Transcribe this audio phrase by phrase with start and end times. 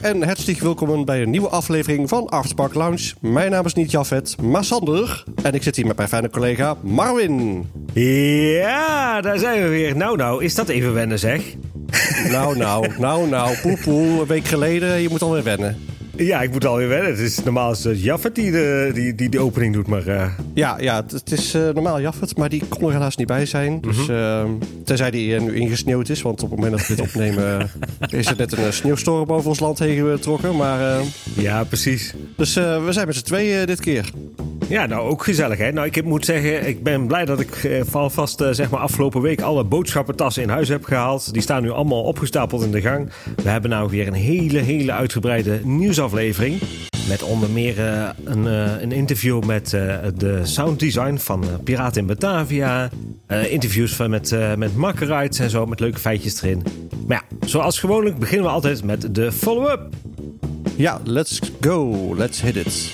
[0.00, 3.12] En hartstikke welkom bij een nieuwe aflevering van Afterspark Lounge.
[3.20, 5.24] Mijn naam is niet Jafet, maar Sander.
[5.42, 7.68] En ik zit hier met mijn fijne collega Marwin.
[7.94, 9.96] Ja, daar zijn we weer.
[9.96, 11.42] Nou, nou, is dat even wennen, zeg.
[12.30, 14.20] Nou, nou, nou, nou, poepoe.
[14.20, 15.78] Een week geleden, je moet alweer wennen.
[16.26, 17.10] Ja, ik moet alweer wennen.
[17.10, 20.06] Het is normaal is het Jaffet die de, die, die de opening doet, maar...
[20.06, 23.26] eh, Ja, ja, het, het is eh, normaal Jaffet, maar die kon er helaas niet
[23.26, 23.80] bij zijn.
[23.80, 24.44] Dus eh,
[24.84, 27.70] tenzij die eh, nu ingesneeuwd is, want op het moment dat we dit opnemen...
[28.00, 30.56] eh, is er net een eh, sneeuwstorm over ons land heen getrokken.
[30.56, 31.04] Maar, eh,
[31.36, 32.14] ja, precies.
[32.36, 34.10] dus eh, we zijn met z'n tweeën dit keer.
[34.68, 35.72] Ja, nou, ook gezellig, hè.
[35.72, 39.20] Nou, ik moet zeggen, ik ben blij dat ik eh, alvast, eh, zeg maar, afgelopen
[39.20, 41.32] week alle boodschappentassen in huis heb gehaald.
[41.32, 43.10] Die staan nu allemaal opgestapeld in de gang.
[43.42, 45.60] We hebben nou weer een hele, hele uitgebreide
[47.08, 52.06] Met onder meer eh, een, eh, een interview met eh, de sounddesign van Piraten in
[52.06, 52.90] Batavia.
[53.48, 56.62] Interviews van, met, met Makkerites en zo, met leuke feitjes erin.
[57.06, 59.80] Maar ja, zoals gewoonlijk beginnen we altijd met de follow-up.
[60.76, 62.14] Ja, let's go.
[62.16, 62.90] Let's hit it.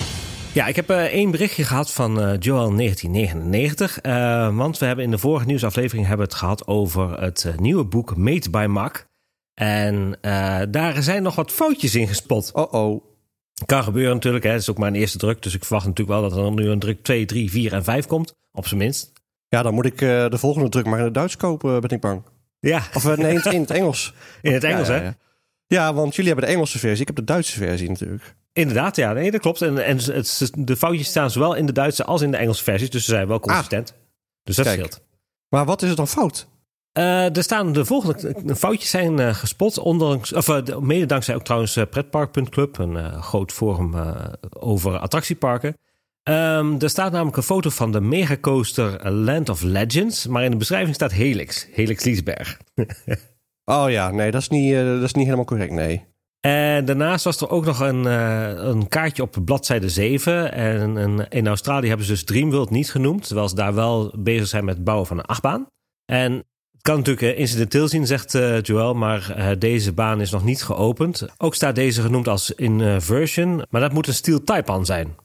[0.53, 3.99] Ja, ik heb één berichtje gehad van Joel 1999.
[3.99, 8.15] eh, want we hebben in de vorige nieuwsaflevering hebben het gehad over het nieuwe boek
[8.15, 9.05] Made by Mac.
[9.53, 10.17] En
[10.71, 12.49] daar zijn nog wat foutjes in gespot.
[12.53, 13.06] Oh-oh.
[13.65, 14.51] Kan gebeuren natuurlijk, hè.
[14.51, 15.41] het is ook maar een eerste druk.
[15.41, 18.05] Dus ik verwacht natuurlijk wel dat er nu een druk 2, 3, 4 en 5
[18.05, 18.33] komt.
[18.51, 19.11] Op zijn minst.
[19.47, 22.01] Ja, dan moet ik eh, de volgende druk maar in het Duits kopen, ben ik
[22.01, 22.23] bang.
[22.59, 24.13] Ja, Of eh, nee, in het, het Engels.
[24.41, 24.99] in het Engels ja, hè.
[24.99, 25.15] ja, ja.
[25.67, 27.01] Ja, want jullie hebben de Engelse versie.
[27.01, 28.35] Ik heb de Duitse versie natuurlijk.
[28.53, 29.61] Inderdaad, ja, nee, dat klopt.
[29.61, 32.89] En, en het, de foutjes staan zowel in de Duitse als in de Engelse versies.
[32.89, 33.93] Dus ze zijn wel consistent.
[34.43, 34.77] dus dat Kijk.
[34.77, 35.01] scheelt.
[35.49, 36.47] Maar wat is er dan fout?
[36.97, 39.77] Eh, er staan de volgende foutjes zijn eh, gespot.
[39.77, 43.93] Ondanks, of, eh, de- mede dankzij ook trouwens Pretpark.club, een groot forum
[44.49, 45.77] over attractieparken.
[46.23, 50.27] Ehm, er staat namelijk een foto van de megacoaster Land of Legends.
[50.27, 51.67] Maar in de beschrijving staat Helix.
[51.71, 52.57] Helix Liesberg.
[53.69, 56.05] Oh ja, nee, dat is niet, dat is niet helemaal correct, nee.
[56.39, 60.51] En daarnaast was er ook nog een, een kaartje op bladzijde 7.
[60.51, 63.25] En, en in Australië hebben ze dus Dreamworld niet genoemd.
[63.27, 65.67] Terwijl ze daar wel bezig zijn met het bouwen van een achtbaan.
[66.05, 66.43] En
[66.77, 68.93] het kan natuurlijk eh, incidenteel zien, zegt eh, Joel.
[68.93, 71.25] Maar eh, deze baan is nog niet geopend.
[71.37, 73.65] Ook staat deze genoemd als inversion.
[73.69, 75.15] Maar dat moet een Steel Taipan zijn.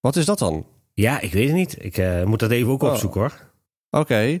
[0.00, 0.66] Wat is dat dan?
[0.94, 1.84] Ja, ik weet het niet.
[1.84, 2.90] Ik moet dat even ook Oh.
[2.90, 3.32] opzoeken hoor.
[3.90, 4.40] Oké.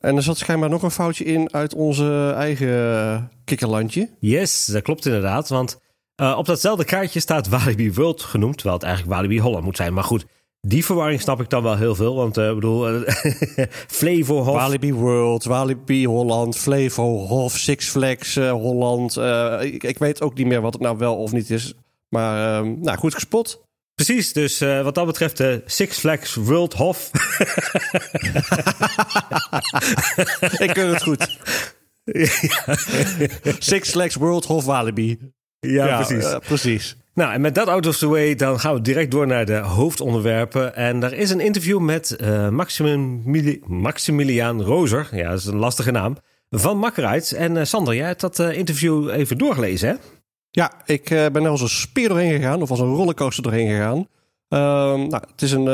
[0.00, 4.08] En er zat schijnbaar nog een foutje in uit onze eigen kikkerlandje.
[4.18, 5.48] Yes, dat klopt inderdaad.
[5.48, 5.80] Want
[6.36, 8.54] op datzelfde kaartje staat Walibi World genoemd.
[8.54, 9.94] Terwijl het eigenlijk Walibi Holland moet zijn.
[9.94, 10.26] Maar goed,
[10.60, 12.14] die verwarring snap ik dan wel heel veel.
[12.14, 13.14] Want eh, ik bedoel, eh,
[13.98, 14.54] Flevohof.
[14.54, 19.16] Walibi World, Walibi Holland, Flevo, Hof, Six Flags eh, Holland.
[19.60, 21.74] Ik, ik weet ook niet meer wat het nou wel of niet is.
[22.08, 23.62] Maar ehm, nou, goed gespot.
[24.04, 27.10] Precies, dus wat dat betreft eh, Six Flags World Hof.
[30.58, 31.38] ik keur het goed.
[33.72, 35.18] Six Flags World Hof Walibi.
[35.58, 36.38] ja, precies.
[36.38, 36.96] precies.
[37.20, 39.56] Nou, en met dat out of the way, dan gaan we direct door naar de
[39.56, 40.76] hoofdonderwerpen.
[40.76, 45.08] En daar is een interview met eh Maximili- Maximiliaan Rozer.
[45.12, 46.16] Ja, dat is een lastige naam.
[46.50, 47.32] Van Makkerites.
[47.32, 49.94] En eh, Sander, jij hebt dat eh, interview even doorgelezen, hè?
[50.50, 54.06] Ja, ik ben er als een speer doorheen gegaan, of als een rollercoaster doorheen gegaan.
[54.48, 55.68] Ehm, nou, het is een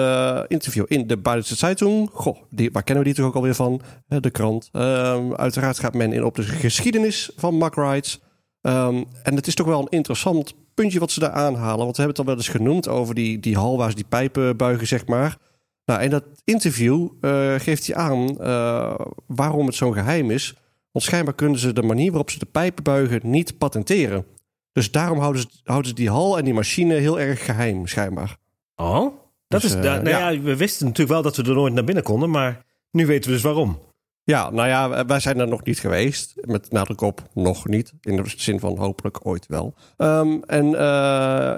[0.48, 2.10] interview in de Bayerische Zeitung.
[2.12, 3.80] Goh, die, waar kennen we die toch ook alweer van?
[4.08, 4.68] De krant.
[4.72, 8.20] Ehm, uiteraard gaat men in op de geschiedenis van Mack Rides.
[8.60, 11.84] Ehm, en het is toch wel een interessant puntje wat ze daar aanhalen.
[11.84, 14.04] Want we hebben het al wel eens genoemd over die, die hal waar ze die
[14.08, 15.36] pijpen buigen, zeg maar.
[15.84, 18.94] Nou, in dat interview eh, geeft hij aan eh,
[19.26, 20.54] waarom het zo'n geheim is.
[20.92, 24.26] Want schijnbaar kunnen ze de manier waarop ze de pijpen buigen niet patenteren.
[24.72, 28.36] Dus daarom houden ze, houden ze die hal en die machine heel erg geheim, schijnbaar.
[28.76, 29.12] Oh,
[29.48, 29.82] dat Dus, is.
[29.82, 30.28] da- nou ja.
[30.30, 30.40] ja.
[30.40, 33.34] we wisten natuurlijk wel dat we er nooit naar binnen konden, maar nu weten we
[33.36, 33.78] dus waarom.
[34.26, 36.34] Ja, nou ja, wij zijn er nog niet geweest.
[36.40, 37.92] Met nadruk op nog niet.
[38.00, 39.74] In de zin van hopelijk ooit wel.
[39.96, 41.56] Ehm, en eh,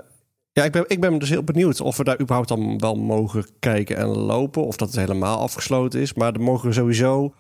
[0.52, 3.46] ja, ik ben, ik ben dus heel benieuwd of we daar überhaupt dan wel mogen
[3.58, 4.66] kijken en lopen.
[4.66, 6.14] Of dat het helemaal afgesloten is.
[6.14, 7.34] Maar er mogen sowieso,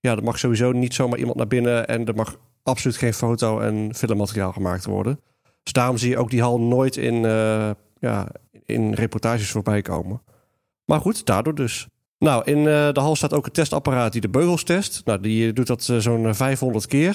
[0.00, 1.88] ja, er mag sowieso niet zomaar iemand naar binnen.
[1.88, 5.20] En er mag absoluut geen foto en filmmateriaal gemaakt worden.
[5.62, 8.28] Dus daarom zie je ook die hal nooit in, eh, ja,
[8.64, 10.22] in reportages voorbij komen.
[10.84, 11.88] Maar goed, daardoor dus.
[12.18, 15.02] Nou, in eh, de hal staat ook een testapparaat die de beugels test.
[15.04, 17.12] Nou, die eh, doet dat eh, zo'n eh, 500 keer.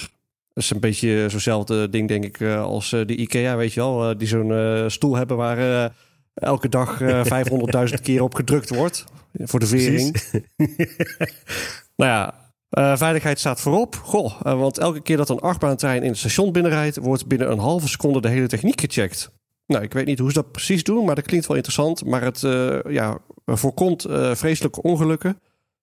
[0.52, 4.18] Dat is een beetje zo'nzelfde ding, denk ik, als de IKEA, weet je wel.
[4.18, 5.92] die zo'n stoel hebben waar
[6.34, 7.24] elke dag eh
[7.88, 9.04] 500.000 keer op gedrukt wordt.
[9.32, 10.22] Voor de vering.
[11.96, 12.34] nou ja,
[12.96, 13.94] veiligheid staat voorop.
[13.94, 16.96] Goh, want elke keer dat een achtbaantrein in het station binnenrijdt...
[16.96, 19.30] wordt binnen een halve seconde de hele techniek gecheckt.
[19.70, 22.04] Nou, ik weet niet hoe ze dat precies doen, maar dat klinkt wel interessant.
[22.04, 25.40] Maar het eh, ja, voorkomt eh, vreselijke ongelukken.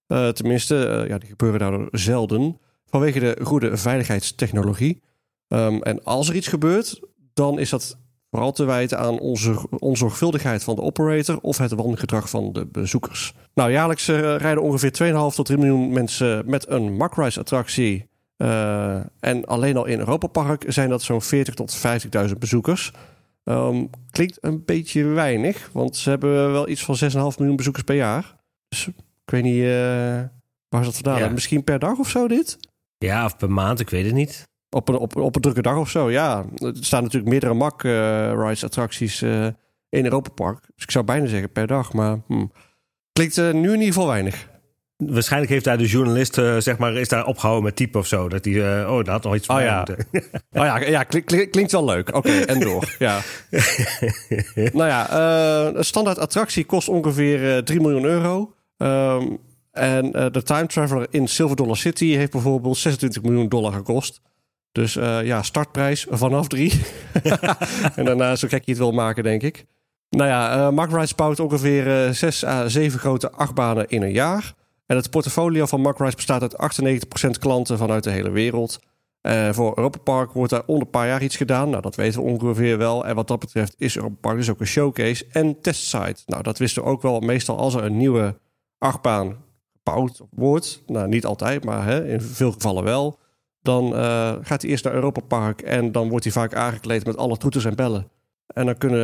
[0.07, 2.59] Eh, tenminste, ja, die gebeuren daardoor zelden.
[2.85, 5.01] Vanwege de goede veiligheidstechnologie.
[5.47, 6.99] Ehm, en als er iets gebeurt,
[7.33, 7.97] dan is dat
[8.29, 13.33] vooral te wijten aan onze onzorgvuldigheid van de operator of het wangedrag van de bezoekers.
[13.53, 18.09] Nou, jaarlijks rijden ongeveer 2,5 tot 3 miljoen mensen met een Macrise attractie.
[18.37, 21.77] Uh, en alleen al in Europa Park zijn dat zo'n 40 tot
[22.27, 22.93] 50.000 bezoekers.
[23.49, 27.95] Um, klinkt een beetje weinig, want ze hebben wel iets van 6,5 miljoen bezoekers per
[27.95, 28.35] jaar.
[28.69, 29.69] Dus ik weet niet uh,
[30.69, 31.29] waar ze dat vandaan ja.
[31.29, 32.57] Misschien per dag of zo dit?
[32.97, 34.47] Ja, of per maand, ik weet het niet.
[34.69, 36.45] Op een, op, op een drukke dag of zo, ja.
[36.55, 39.47] Er staan natuurlijk meerdere Mac-rides-attracties uh,
[39.89, 40.59] in Europa Park.
[40.75, 42.45] Dus ik zou bijna zeggen per dag, maar hm.
[43.11, 44.49] klinkt nu in ieder geval weinig.
[44.97, 48.29] Waarschijnlijk heeft daar de journalist, uh, zeg maar, is daar opgehouden met type of zo.
[48.29, 49.77] Dat hij, uh, oh, dat had nog iets van oh, ja.
[49.77, 50.07] moeten.
[50.33, 52.07] oh ja, ja klink, klink, klinkt wel leuk.
[52.07, 52.95] Oké, okay, en door.
[52.99, 53.19] Ja.
[54.79, 58.53] nou ja, uh, een standaard attractie kost ongeveer 3 miljoen euro.
[58.77, 59.37] Um,
[59.71, 64.21] en de Time Traveler in Silver Dollar City heeft bijvoorbeeld 26 miljoen dollar gekost.
[64.71, 64.93] Dus
[65.23, 66.81] ja, startprijs vanaf 3.
[67.95, 69.65] en daarna zo gek je het wil maken, denk ik.
[70.09, 74.55] Nou ja, Mark Rides bouwt ongeveer 6 à 7 grote achtbanen in een jaar.
[74.87, 76.79] En het portfolio van Markrise bestaat uit
[77.27, 78.79] 98% klanten vanuit de hele wereld.
[79.21, 81.69] Uh, voor Europa Park wordt daar onder een paar jaar iets gedaan.
[81.69, 83.05] Nou, dat weten we ongeveer wel.
[83.05, 86.21] En wat dat betreft is Europa Park dus ook een showcase en testsite.
[86.25, 87.19] Nou, dat wisten we ook wel.
[87.19, 88.35] Meestal als er een nieuwe
[88.77, 89.37] achtbaan
[89.73, 93.19] gebouwd wordt, nou niet altijd, maar hè, in veel gevallen wel,
[93.61, 97.17] dan uh, gaat hij eerst naar Europa Park en dan wordt hij vaak aangekleed met
[97.17, 98.09] alle toeters en bellen.
[98.47, 98.99] En dan kunnen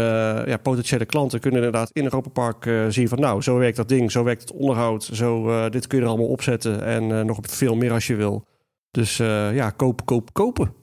[0.47, 3.89] ja, potentiële klanten kunnen inderdaad in Europa Park uh, zien van nou, zo werkt dat
[3.89, 7.21] ding, zo werkt het onderhoud, zo uh, dit kun je er allemaal opzetten en uh,
[7.21, 8.47] nog veel meer als je wil.
[8.91, 10.73] Dus ja, kopen, kopen, kopen.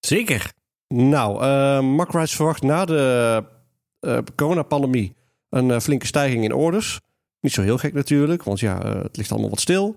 [0.00, 0.52] Zeker.
[0.88, 3.44] Nou, uh, Macrides verwacht na de
[4.34, 5.14] coronapandemie
[5.48, 7.00] een flinke stijging in orders.
[7.40, 9.96] Niet zo heel gek natuurlijk, want ja, het ligt allemaal wat stil.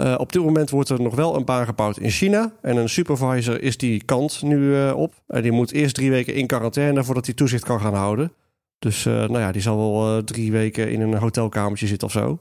[0.00, 2.52] Uh, op dit moment wordt er nog wel een baan gebouwd in China.
[2.62, 5.12] En een supervisor is die kant nu uh, op.
[5.26, 8.32] En die moet eerst drie weken in quarantaine voordat hij toezicht kan gaan houden.
[8.78, 12.40] Dus uh, nou ja, die zal wel drie weken in een hotelkamertje zitten of zo.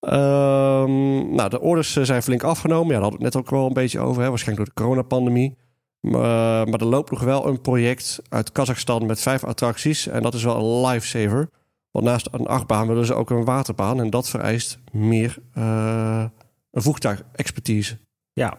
[0.00, 2.86] Um, nou, de orders zijn flink afgenomen.
[2.86, 4.22] Ja, daar hadden we het net ook wel een beetje over.
[4.22, 4.28] Hè?
[4.28, 5.56] Waarschijnlijk door de coronapandemie.
[6.00, 10.06] Maar er loopt nog wel een project uit Kazachstan met vijf attracties.
[10.06, 11.48] En dat is wel een lifesaver.
[11.90, 14.00] Want naast een achtbaan willen ze ook een waterbaan.
[14.00, 15.38] En dat vereist meer
[16.72, 17.98] een voertuigexpertise.
[18.32, 18.58] Ja.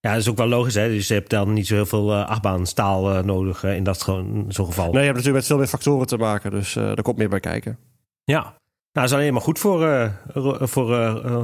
[0.00, 0.74] ja, dat is ook wel logisch.
[0.74, 0.88] Hè?
[0.88, 4.02] Dus je hebt dan niet zo heel veel uh, achtbaanstaal uh, nodig uh, in dat
[4.02, 4.84] gewoon, zo'n geval.
[4.84, 6.50] Nee, je hebt natuurlijk met veel meer factoren te maken.
[6.50, 7.78] Dus daar komt meer bij kijken.
[8.24, 8.54] Ja, nou,
[8.92, 10.68] dat is alleen maar goed voor, voor,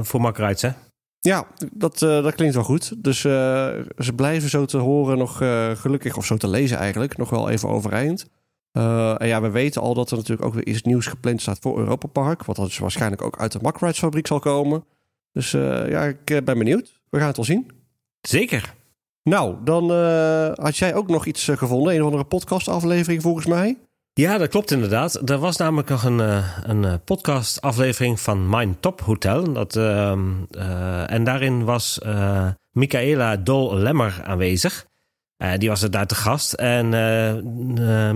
[0.05, 0.69] voor hè?
[1.19, 3.03] Ja, dat, dat klinkt wel goed.
[3.03, 5.37] Dus ze blijven zo te horen nog
[5.81, 8.29] gelukkig, of zo te lezen eigenlijk, nog wel even overeind.
[8.71, 11.79] en ja, we weten al dat er natuurlijk ook weer iets nieuws gepland staat voor
[11.79, 12.45] Europa Park.
[12.45, 14.83] Wat dus waarschijnlijk ook uit de Makrides fabriek zal komen.
[15.31, 17.01] Dus uh, ja, ik ben benieuwd.
[17.09, 17.71] We gaan het wel zien.
[18.21, 18.73] Zeker.
[19.23, 21.93] Nou, dan uh, had jij ook nog iets gevonden.
[21.93, 23.77] Een of andere podcastaflevering volgens mij.
[24.13, 25.29] Ja, dat klopt inderdaad.
[25.29, 26.19] Er was namelijk nog een,
[26.63, 29.53] een podcastaflevering van Mijn Top Hotel.
[29.53, 30.11] Dat, uh,
[31.11, 31.99] en daarin was
[32.71, 34.85] Michaela Dol-Lemmer aanwezig.
[35.57, 36.53] die was er daar te gast.
[36.53, 36.89] En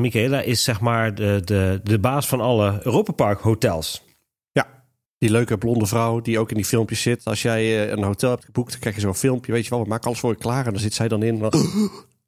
[0.01, 4.04] Michaela is zeg maar de, de, de baas van alle Europa Park hotels.
[5.17, 7.25] Die leuke blonde vrouw die ook in die filmpjes zit.
[7.25, 9.51] Als jij eh, een hotel hebt geboekt, dan krijg je zo'n filmpje.
[9.51, 10.65] Weet je wel, we maken alles voor je klaar.
[10.65, 11.37] En dan zit zij dan in.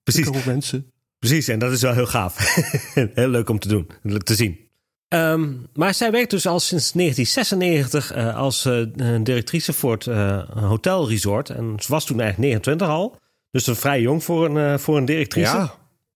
[0.03, 0.45] Precies.
[0.45, 0.91] mensen.
[1.19, 2.55] Precies, en dat is wel heel gaaf.
[3.13, 3.89] heel leuk om te doen,
[4.23, 4.65] te zien.
[5.09, 8.85] Um, maar zij werkt dus al sinds 1996 uh, als uh,
[9.23, 11.49] directrice voor het uh, Hotel Resort.
[11.49, 13.19] En ze was toen eigenlijk 29 al.
[13.51, 15.55] Dus vrij jong voor een, voor een directrice.
[15.55, 15.75] Ja,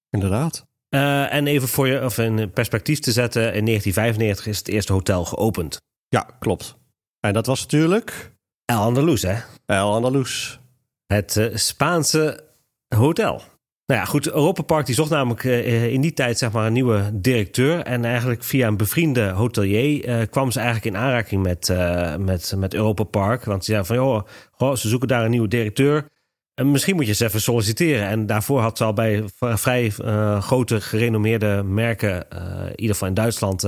[0.10, 0.66] inderdaad.
[1.30, 5.26] en even voor je of in perspectief te zetten: in 1995 is het eerste hotel
[5.26, 5.82] geopend.
[6.12, 6.78] Ja, klopt.
[7.20, 8.36] En dat was natuurlijk...
[8.66, 9.36] El Andalus, hè?
[9.66, 10.60] El Andalus.
[11.08, 12.44] Het uh, Spaanse
[12.96, 13.42] hotel.
[13.86, 14.28] Nou ja, goed.
[14.28, 17.80] Europa Park die zocht namelijk uh, in die tijd zeg maar een nieuwe directeur.
[17.80, 21.74] En eigenlijk via een bevriende hotelier uh, kwam ze eigenlijk in aanraking met,
[22.20, 23.44] met, met Europa Park.
[23.44, 26.08] Want ze zei van, joh, goh, ze zoeken daar een nieuwe directeur.
[26.54, 28.08] En misschien moet je eens even solliciteren.
[28.08, 29.90] En daarvoor had ze al bij vrij
[30.40, 33.64] grote gerenommeerde merken, in ieder geval in Duitsland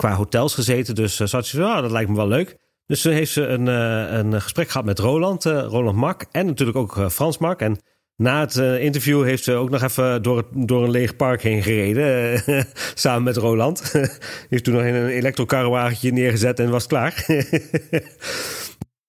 [0.00, 0.94] qua hotels gezeten.
[0.94, 2.56] Dus uh, zat ze ja, dat lijkt me wel leuk.
[2.86, 6.24] Dus toen heeft ze een, uh, een gesprek gehad met Roland, uh, Roland Mak.
[6.30, 7.60] En natuurlijk ook Frans Mak.
[7.60, 7.78] En
[8.16, 12.42] na het interview heeft ze ook nog even door, door een leeg park heen gereden.
[12.94, 13.92] samen met Roland.
[14.50, 17.24] heeft toen nog in een elektrokarrewagentje neergezet en was klaar.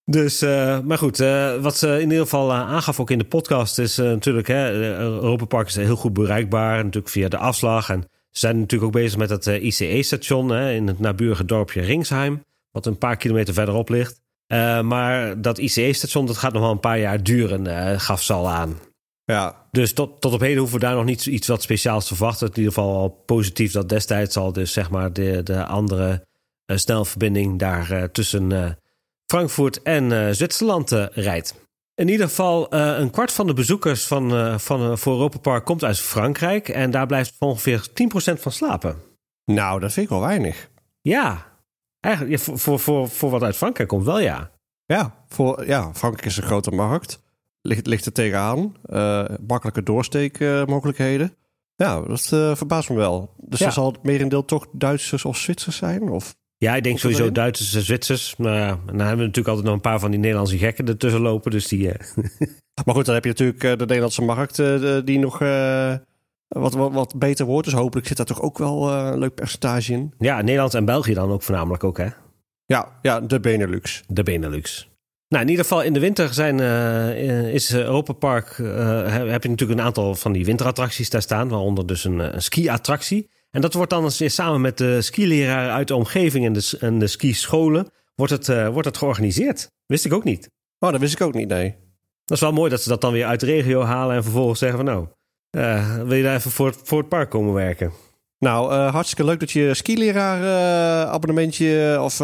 [0.06, 0.42] Dus,
[0.86, 1.18] maar goed,
[1.62, 5.76] wat ze in ieder geval aangaf ook in de podcast is natuurlijk, hè, Europa is
[5.76, 7.90] heel goed bereikbaar, natuurlijk via de afslag.
[7.90, 12.44] En ze zijn natuurlijk ook bezig met het eh, ICE-station in het naburige dorpje Ringsheim,
[12.72, 14.22] wat een paar kilometer verderop ligt.
[14.48, 18.34] Uh, maar dat ICE-station dat gaat nog wel een paar jaar duren, uh, gaf ze
[18.34, 18.80] al aan.
[19.24, 19.68] Ja.
[19.72, 22.48] Dus tot, tot op heden hoeven we daar nog niet iets wat speciaals te verwachten.
[22.48, 26.26] In ieder geval al positief dat destijds al dus zeg maar de, de andere
[26.66, 28.78] uh, snelverbinding daar tussen
[29.26, 31.56] Frankfurt en Zwitserland rijdt.
[31.96, 36.00] In ieder geval een kwart van de bezoekers van, van, voor Europa Park komt uit
[36.00, 36.70] Frankrijk.
[36.70, 37.94] En daar blijft ongeveer 10%
[38.40, 38.96] van slapen.
[39.46, 40.70] Nou, dat vind ik wel weinig.
[41.02, 41.46] Ja,
[42.00, 44.52] eigenlijk ja, voor, voor, voor, voor wat uit Frankrijk komt wel ja.
[44.86, 47.22] Ja, voor, ja Frankrijk is een grote markt
[47.62, 48.76] ligt, ligt er tegenaan.
[48.86, 51.36] Uh, makkelijke doorsteekmogelijkheden.
[51.76, 53.34] ja, dat uh, verbaast me wel.
[53.38, 53.70] Dus ja.
[53.70, 56.10] zal het merendeel toch Duitsers of Zwitsers zijn?
[56.10, 57.32] Of ja, ik denk sowieso?
[57.32, 58.36] Duitsers en Zwitsers.
[58.38, 61.22] Maar ja, dan hebben we natuurlijk altijd nog een paar van die Nederlandse gekken ertussen
[61.22, 61.52] lopen.
[61.52, 61.94] Dus die, uh...
[62.86, 64.56] maar goed, dan heb je natuurlijk de Nederlandse markt
[65.06, 65.38] die nog
[66.48, 67.66] wat, wat, wat beter wordt.
[67.66, 70.14] Dus hopelijk zit daar toch ook wel een leuk percentage in.
[70.18, 72.08] Ja, Nederland en België dan ook voornamelijk ook, hè?
[72.66, 74.04] Ja, ja de Benelux.
[74.08, 74.90] De Benelux.
[75.32, 78.58] Nou, in ieder geval in de winter zijn, uh, is Europa Park.
[78.58, 82.42] Uh, heb je natuurlijk een aantal van die winterattracties daar staan, waaronder dus een, een
[82.42, 83.30] ski-attractie.
[83.52, 87.00] En dat wordt dan eens samen met de skileraren uit de omgeving en de, en
[87.00, 89.72] de skischolen wordt het, uh, wordt het georganiseerd.
[89.86, 90.50] Wist ik ook niet.
[90.80, 91.76] Oh, dat wist ik ook niet, nee.
[92.26, 94.60] Dat is wel mooi dat ze dat dan weer uit de regio halen en vervolgens
[94.60, 95.08] zeggen van nou,
[96.08, 97.92] wil je daar even voor, voor het park komen werken?
[98.40, 102.18] Nou, uh, hartstikke leuk dat je skileraar uh, abonnementje of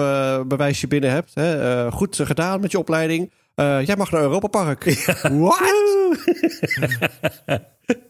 [0.47, 1.31] bewijsje binnen hebt.
[1.33, 1.91] Hè?
[1.91, 3.31] goed gedaan met je opleiding.
[3.55, 4.83] jij mag naar Europa Park.
[5.05, 5.37] Ja.
[5.37, 5.75] What?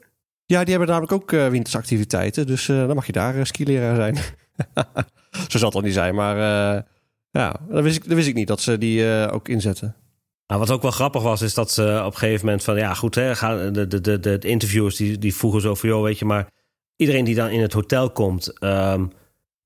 [0.48, 2.48] ja, die hebben namelijk ook wintersactiviteiten.
[2.48, 4.16] Dus dan mag je daar skileraar zijn.
[5.50, 6.38] Zo zal het al niet zijn, maar
[7.32, 9.96] ja, dat wist, ik, dat wist ik niet dat ze die ook inzetten.
[10.48, 12.94] Nou, wat ook wel grappig was, is dat ze op een gegeven moment van ja,
[12.94, 16.20] goed, hè, gaan, de, de, de, de interviewers die, die vroegen zo van joh, weet
[16.20, 16.48] je, maar
[16.96, 18.54] iedereen die dan in het hotel komt,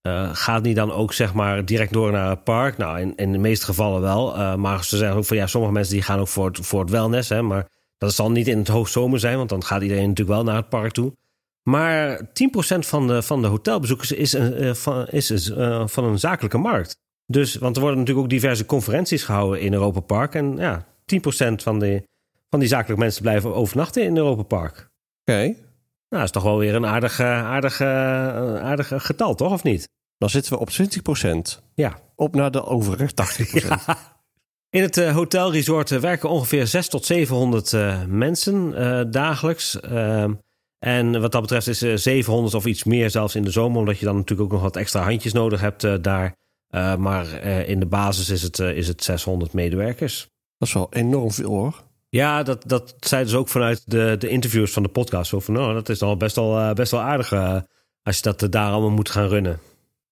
[0.07, 2.77] uh, gaat niet dan ook zeg maar direct door naar het park?
[2.77, 4.37] Nou, in, in de meeste gevallen wel.
[4.37, 6.79] Uh, maar ze zeggen ook van ja, sommige mensen die gaan ook voor het, voor
[6.79, 7.29] het wellness.
[7.29, 7.67] Hè, maar
[8.01, 10.69] dat zal niet in het hoogzomer zijn, want dan gaat iedereen natuurlijk wel naar het
[10.69, 11.13] park toe.
[11.63, 12.25] Maar 10%
[12.79, 16.97] van de, van de hotelbezoekers is, uh, van, is uh, van een zakelijke markt.
[17.25, 20.35] Dus, want er worden natuurlijk ook diverse conferenties gehouden in Europa Park.
[20.35, 22.03] En ja, 10% van, de,
[22.49, 24.73] van die zakelijke mensen blijven overnachten in Europa Park.
[24.73, 24.89] Oké.
[25.31, 25.57] Okay.
[26.09, 29.51] Nou, is toch wel weer een aardig, aardig, aardig getal, toch?
[29.51, 29.89] Of niet?
[30.17, 30.69] Dan zitten we op
[31.59, 31.63] 20%.
[31.73, 31.99] Ja.
[32.15, 33.51] Op naar de overige 80%.
[33.67, 33.79] Ja.
[34.71, 39.79] In het uh, hotelresort werken ongeveer 600 tot 700 uh, mensen dagelijks.
[39.79, 40.33] Ehm,
[40.79, 44.05] en wat dat betreft is 700 of iets meer zelfs in de zomer, omdat je
[44.05, 46.35] dan natuurlijk ook nog wat extra handjes nodig hebt daar.
[46.97, 50.27] maar in de basis is het, is het 600 medewerkers.
[50.57, 51.83] Dat is wel enorm veel hoor.
[52.09, 55.29] Ja, dat, dat zeiden ze ook vanuit de, de interviews van de podcast.
[55.29, 57.33] Zo van, nou, dat is dan best wel, best wel aardig
[58.03, 59.59] als je dat daar allemaal moet gaan runnen.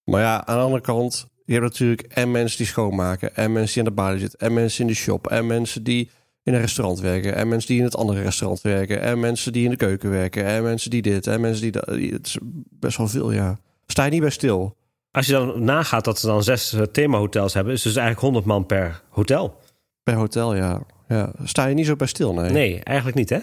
[0.03, 3.73] Maar ja, aan de andere kant, je hebt natuurlijk en mensen die schoonmaken, en mensen
[3.73, 6.09] die aan de balie zitten, en mensen in de shop, en mensen die
[6.43, 9.63] in een restaurant werken, en mensen die in het andere restaurant werken, en mensen die
[9.63, 11.85] in de keuken werken, en mensen die dit, en mensen die dat.
[11.85, 12.37] Het is
[12.69, 13.59] best wel veel, ja.
[13.85, 14.75] Sta je niet bij stil.
[15.11, 18.65] Als je dan nagaat dat ze dan zes themahotels hebben, is dus eigenlijk 100 man
[18.65, 19.59] per hotel.
[20.03, 20.81] Per hotel, ja.
[21.07, 22.51] Ja, sta je niet zo bij stil, nee?
[22.51, 23.39] Nee, eigenlijk niet, hè?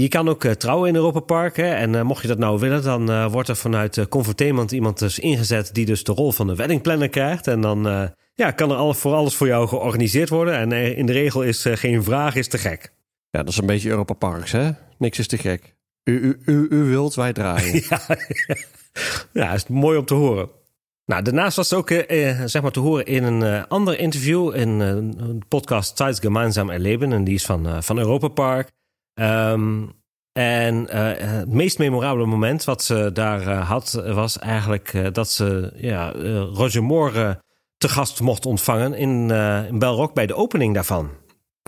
[0.00, 1.56] Je kan ook uh, trouwen in Europa Park.
[1.56, 1.74] Hè?
[1.74, 5.18] En uh, mocht je dat nou willen, dan uh, wordt er vanuit uh, iemand dus
[5.18, 7.46] ingezet die dus de rol van de weddingplanner krijgt.
[7.46, 10.54] En dan ja, kan er al, voor alles voor jou georganiseerd worden.
[10.54, 12.92] En in de regel is geen vraag is te gek.
[13.30, 14.70] Ja, dat is een beetje Europa Parks, hè?
[14.98, 15.74] Niks is te gek.
[16.04, 17.82] U, u, u, u wilt, wij draaien.
[17.88, 18.00] ja,
[19.32, 20.48] ja, is mooi om te horen.
[21.04, 24.54] Nou, daarnaast was het ook eh, zeg maar te horen in een uh, ander interview
[24.54, 27.12] in uh, een podcast Zeit gemeinsam erleben.
[27.12, 28.74] En die is van, van Europa Park.
[29.20, 29.92] Um,
[30.32, 36.10] en het meest memorabele moment wat ze daar had, was eigenlijk dat ze ja,
[36.52, 37.42] Roger Moore
[37.76, 39.30] te gast mocht ontvangen in,
[39.68, 41.10] in Belrock bij de opening daarvan.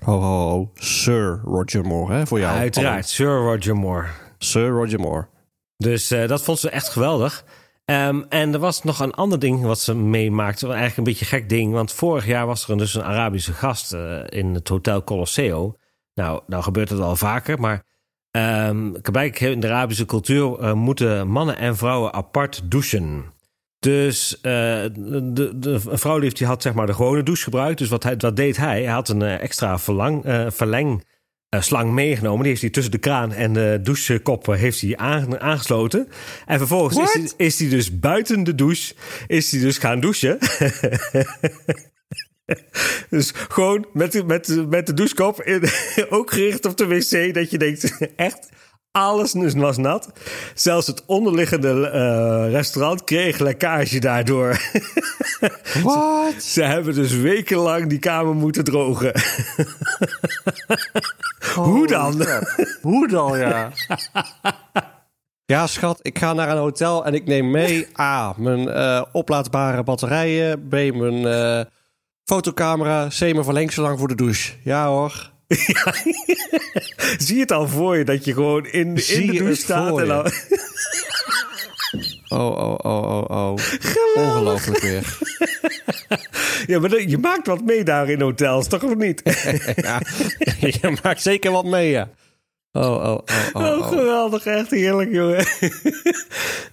[0.04, 0.70] Ho, ho, ho.
[0.74, 2.58] Sir Roger Moore, hè, voor jou.
[2.58, 4.06] Uiteraard, Sir Roger Moore.
[4.38, 5.28] Sir Roger Moore.
[5.76, 7.44] Dus dat vond ze echt geweldig.
[7.84, 10.66] Um, en er was nog een ander ding wat ze meemaakte.
[10.66, 11.72] Eigenlijk een beetje een gek ding.
[11.72, 15.76] Want vorig jaar was er dus een Arabische gast uh, in het Hotel Colosseo.
[16.18, 17.60] Nou, nou gebeurt het al vaker.
[17.60, 17.84] Maar
[18.30, 23.24] um, blijkbaar in de Arabische cultuur uh, moeten mannen en vrouwen apart douchen.
[23.78, 27.78] Dus uh, de, de vrouw die had zeg maar de gewone douche gebruikt.
[27.78, 28.82] Dus wat, hij, wat deed hij?
[28.82, 31.04] Hij had een extra verlang, verleng
[31.54, 32.38] uh, slang meegenomen.
[32.38, 34.96] Die heeft hij tussen de kraan en de douchekop heeft hij
[35.38, 36.08] aangesloten.
[36.46, 38.94] En vervolgens is hij, is hij dus buiten de douche
[39.26, 40.38] is hij dus gaan douchen.
[43.10, 45.62] dus gewoon met, met, met de douchekop in,
[46.18, 47.34] ook gericht op de wc.
[47.34, 48.48] Dat je denkt, echt
[48.90, 50.12] Alles was nat.
[50.54, 54.60] Zelfs het onderliggende eh, restaurant kreeg lekkage daardoor.
[55.82, 56.42] Wat?
[56.42, 59.12] Ze hebben dus wekenlang die kamer moeten drogen.
[61.54, 62.26] Hoe dan?
[62.80, 63.72] Hoe dan, ja?
[65.44, 69.82] Ja, schat, ik ga naar een hotel en ik neem mee A, mijn eh, oplaadbare
[69.82, 71.64] batterijen, B, mijn eh,
[72.28, 74.52] fotocamera, C, mijn verlengslang voor de douche.
[74.62, 75.30] Ja hoor.
[77.24, 79.98] Zie je het al voor je dat je gewoon in, in Zie de douche staat
[79.98, 80.30] en dan...
[82.28, 83.54] Oh, oh, oh, oh, oh.
[84.14, 85.06] Ongelooflijk weer.
[86.66, 89.22] Ja, maar je maakt wat mee daar in hotels, toch of niet?
[89.76, 90.00] ja,
[90.60, 92.08] je maakt zeker wat mee, ja.
[92.78, 93.18] Oh, oh, oh,
[93.52, 93.62] oh.
[93.62, 93.88] Oh, oh.
[93.88, 94.46] geweldig.
[94.46, 95.46] Echt heerlijk, jongen.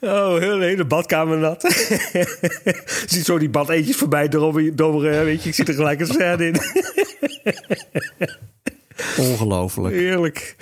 [0.02, 1.62] Oh, heel de hele badkamer nat.
[3.08, 5.50] Ziet zo die badeetjes voorbij dobberen, dobberen, weet je.
[5.50, 6.56] Ik zie er gelijk een scène in.
[9.30, 9.96] Ongelooflijk.
[9.96, 10.56] Heerlijk.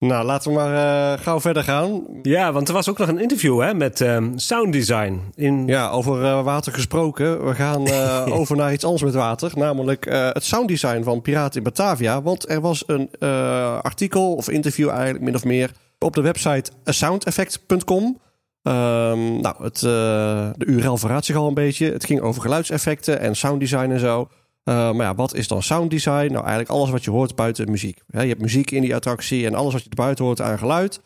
[0.00, 0.74] Nou, laten we maar
[1.12, 2.02] eh, gauw verder gaan.
[2.22, 5.20] Ja, want er was ook nog een interview hè, met ehm sound design.
[5.34, 5.66] In...
[5.66, 7.46] Ja, over eh, water gesproken.
[7.46, 9.52] We gaan eh, over naar iets anders met water.
[9.54, 12.22] Namelijk het sounddesign van Piraten in Batavia.
[12.22, 13.10] Want er was een
[13.82, 15.70] artikel of interview eigenlijk min of meer...
[15.98, 18.20] op de website soundeffect.com.
[18.62, 21.92] Ehm, nou, het, de URL verraadt zich al een beetje.
[21.92, 24.28] Het ging over geluidseffecten en sounddesign en zo.
[24.62, 26.32] Eh, maar ja, wat is dan sounddesign?
[26.32, 28.00] Nou, eigenlijk alles wat je hoort buiten muziek.
[28.06, 31.00] Je hebt muziek in die attractie en alles wat je erbuiten hoort aan geluid...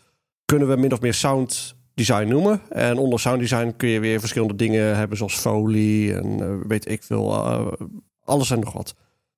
[0.44, 2.60] kunnen we min of meer sound design noemen.
[2.68, 6.90] En onder sound design kun je weer verschillende dingen hebben, zoals folie en eh, weet
[6.90, 7.32] ik veel.
[7.34, 7.66] eh,
[8.24, 8.94] alles en nog wat.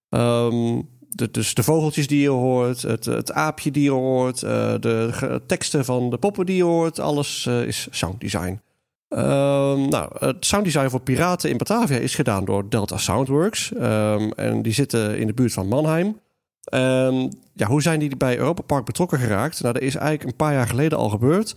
[0.08, 5.42] Ehm, de, dus de vogeltjes die je hoort, het, het aapje die je hoort, de
[5.46, 8.60] teksten van de poppen die je hoort, alles is sound design.
[9.08, 13.72] Ehm, nou, het sounddesign voor piraten in Batavia is gedaan door Delta Soundworks.
[13.72, 16.20] Ehm, en die zitten in de buurt van Mannheim.
[16.64, 19.62] Ehm, ja, hoe zijn die bij Europa Park betrokken geraakt?
[19.62, 21.56] Nou, dat is eigenlijk een paar jaar geleden al gebeurd.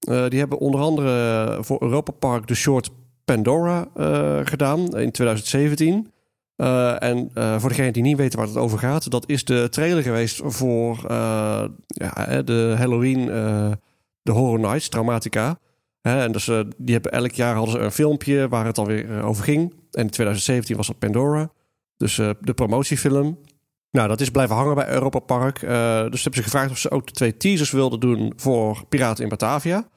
[0.00, 2.90] Eh, die hebben onder andere voor Europa Park de short
[3.24, 6.12] Pandora eh, gedaan in 2017.
[6.56, 10.02] Eh, en voor degenen die niet weten waar het over gaat, dat is de trailer
[10.02, 10.98] geweest voor
[11.86, 13.26] ja, de Halloween,
[14.22, 15.58] de Horror Nights, Traumatica.
[16.02, 19.26] En dus, eh, die hebben elk jaar hadden ze een filmpje waar het alweer eh,
[19.26, 19.70] over ging.
[19.70, 21.50] En in 2017 was dat Pandora.
[21.96, 23.38] Dus eh, de promotiefilm.
[23.90, 25.62] Nou, dat is blijven hangen bij Europa Park.
[25.62, 25.70] Eh,
[26.10, 29.28] dus hebben ze gevraagd of ze ook de twee teasers wilden doen voor Piraten in
[29.28, 29.88] Batavia.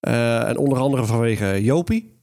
[0.00, 2.18] En onder andere vanwege Jopie,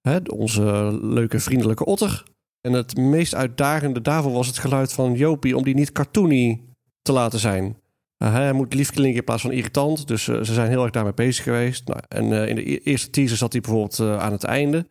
[0.00, 2.22] hè, onze leuke vriendelijke otter.
[2.60, 6.60] En het meest uitdagende daarvoor was het geluid van Jopie om die niet cartoony
[7.02, 7.76] te laten zijn.
[8.18, 10.08] Uh, hij moet lief klinken in plaats van irritant.
[10.08, 11.88] Dus eh, ze zijn heel erg daarmee bezig geweest.
[11.88, 14.88] Nou, en eh, in de e- eerste teaser zat hij bijvoorbeeld eh, aan het einde.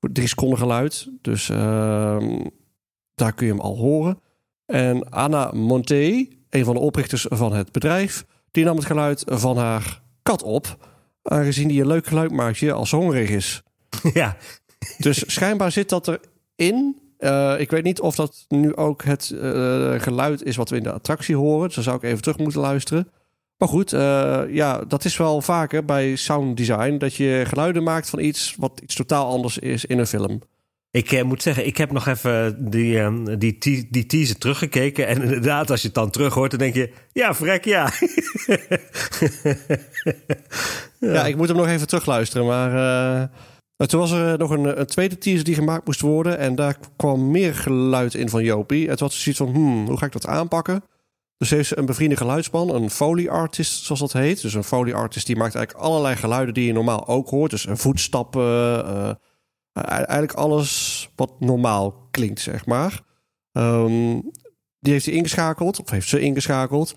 [0.00, 1.08] Drie seconden geluid.
[1.22, 2.44] Dus ehm,
[3.14, 4.20] daar kun je hem al horen.
[4.66, 9.56] En Anna Monte, een van de oprichters van het bedrijf, die nam het geluid van
[9.56, 10.88] haar kat op.
[11.22, 13.62] Aangezien die een leuk geluid maakt als ze hongerig is.
[14.12, 14.36] ja.
[14.98, 16.18] Dus schijnbaar zit dat
[16.56, 17.07] erin.
[17.18, 20.82] Eh, ik weet niet of dat nu ook het eh, geluid is wat we in
[20.82, 21.66] de attractie horen.
[21.66, 23.08] Dus dan zou ik even terug moeten luisteren.
[23.56, 26.96] Maar goed, eh, ja, dat is wel vaker bij sound design...
[26.98, 30.40] dat je geluiden maakt van iets wat iets totaal anders is in een film.
[30.90, 35.06] Ik eh, moet zeggen, ik heb nog even die, die, te- die teaser teruggekeken.
[35.06, 36.92] En inderdaad, als je het dan terug hoort, dan denk je...
[37.12, 37.90] Ja, vrek, ja.
[41.00, 42.46] Ja, ik moet hem nog even terugluisteren.
[42.46, 43.30] Maar
[43.78, 46.38] eh, toen was er nog een, een tweede teaser die gemaakt moest worden.
[46.38, 48.88] En daar kwam meer geluid in van Jopie.
[48.88, 50.82] Het was zoiets van, hmm, hoe ga ik dat aanpakken?
[51.36, 54.42] Dus heeft ze een bevriende geluidsman, een Foley artist zoals dat heet.
[54.42, 57.50] Dus een Foley artist die maakt eigenlijk allerlei geluiden die je normaal ook hoort.
[57.50, 59.12] Dus een voetstappen, eh,
[59.72, 63.00] eigenlijk alles wat normaal klinkt, zeg maar.
[63.52, 64.20] Ehm,
[64.80, 66.96] die heeft hij ingeschakeld, of heeft ze ingeschakeld.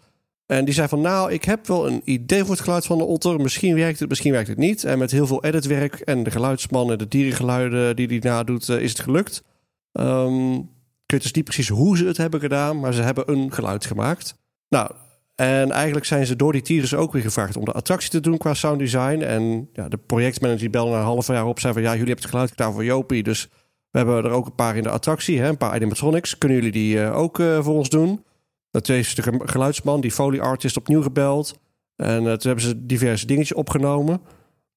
[0.51, 3.03] En die zei van, nou, ik heb wel een idee voor het geluid van de
[3.03, 3.39] otter.
[3.39, 4.83] Misschien werkt het, misschien werkt het niet.
[4.83, 8.81] En met heel veel editwerk en de geluidsman en de dierengeluiden die hij nadoet, eh,
[8.81, 9.43] is het gelukt.
[9.91, 13.53] Ehm, ik weet dus niet precies hoe ze het hebben gedaan, maar ze hebben een
[13.53, 14.35] geluid gemaakt.
[14.69, 14.91] Nou,
[15.35, 18.37] en eigenlijk zijn ze door die teasers ook weer gevraagd om de attractie te doen
[18.37, 19.21] qua sound design.
[19.21, 22.23] En ja, de projectmanager die belde een half jaar op, zei van, ja, jullie hebben
[22.23, 23.49] het geluid gedaan voor Jopie, dus
[23.89, 26.37] we hebben er ook een paar in de attractie, hè, een paar animatronics.
[26.37, 28.23] Kunnen jullie die eh, ook eh, voor ons doen?
[28.71, 31.59] Dat heeft de ge- geluidsman, die Foley artist, opnieuw gebeld.
[31.95, 34.21] En eh, toen hebben ze diverse dingetjes opgenomen.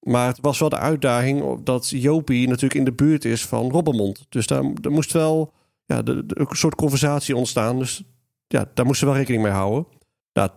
[0.01, 4.27] Maar het was wel de uitdaging dat Jopie natuurlijk in de buurt is van Robbermond.
[4.29, 5.53] Dus daar, daar moest wel
[5.85, 7.79] ja, een soort conversatie ontstaan.
[7.79, 8.03] Dus
[8.47, 9.87] ja, daar moesten we wel rekening mee houden.
[10.33, 10.51] Nou,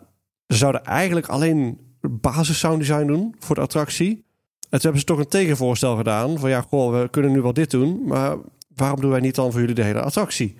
[0.48, 4.26] ze zouden eigenlijk alleen basis sound design doen voor de attractie.
[4.70, 6.40] En toen hebben ze toch een tegenvoorstel gedaan.
[6.40, 8.02] Van ja, goh, we kunnen nu wel dit doen.
[8.06, 8.38] Maar
[8.76, 10.56] waarom doen wij niet dan voor jullie de hele attractie?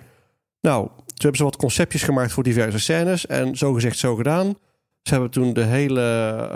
[0.60, 0.88] Nou,
[1.22, 3.26] hebben ze wat conceptjes gemaakt voor diverse scènes.
[3.26, 4.46] En zo gezegd, zo gedaan.
[5.02, 6.02] Ze hebben toen de hele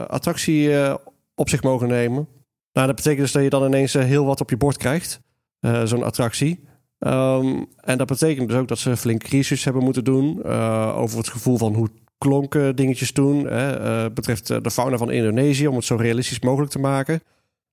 [0.08, 0.94] attractie eh,
[1.34, 2.28] op zich mogen nemen.
[2.72, 5.20] Nou, dat betekent dus dat je dan ineens eh, heel wat op je bord krijgt.
[5.60, 6.64] eh, Zo'n attractie.
[6.98, 11.18] Ehm, en dat betekent dus ook dat ze flink research hebben moeten doen eh, over
[11.18, 13.46] het gevoel van hoe klonken dingetjes toen.
[13.46, 17.22] Hè, eh, betreft eh, de fauna van Indonesië, om het zo realistisch mogelijk te maken.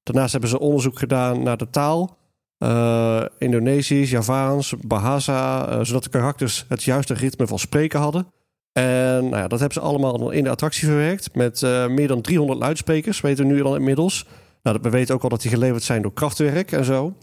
[0.03, 2.17] Daarnaast hebben ze onderzoek gedaan naar de taal.
[2.59, 8.27] Eh, Indonesisch, Javaans, Bahasa, eh, zodat de karakters het juiste ritme van spreken hadden.
[8.71, 12.21] En nou ja, dat hebben ze allemaal in de attractie verwerkt met eh, meer dan
[12.21, 14.25] 300 luidsprekers, weten we nu al inmiddels.
[14.63, 17.13] Nou, we weten ook al dat die geleverd zijn door Kraftwerk en zo.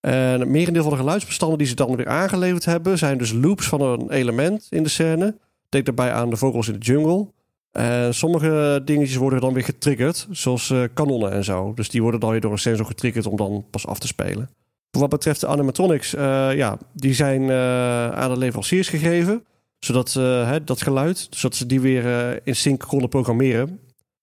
[0.00, 3.68] En het merendeel van de geluidsbestanden die ze dan weer aangeleverd hebben, zijn dus loops
[3.68, 5.36] van een element in de scène.
[5.68, 7.28] Denk daarbij aan de vogels in de jungle.
[7.70, 11.74] En sommige dingetjes worden dan weer getriggerd, zoals kanonnen en zo.
[11.74, 14.50] Dus die worden dan weer door een sensor getriggerd om dan pas af te spelen.
[14.90, 19.44] Wat betreft de animatronics, eh, ja, die zijn eh, aan de leveranciers gegeven.
[19.78, 23.80] Zodat eh, hè, dat geluid, zodat ze die weer in sync konden programmeren.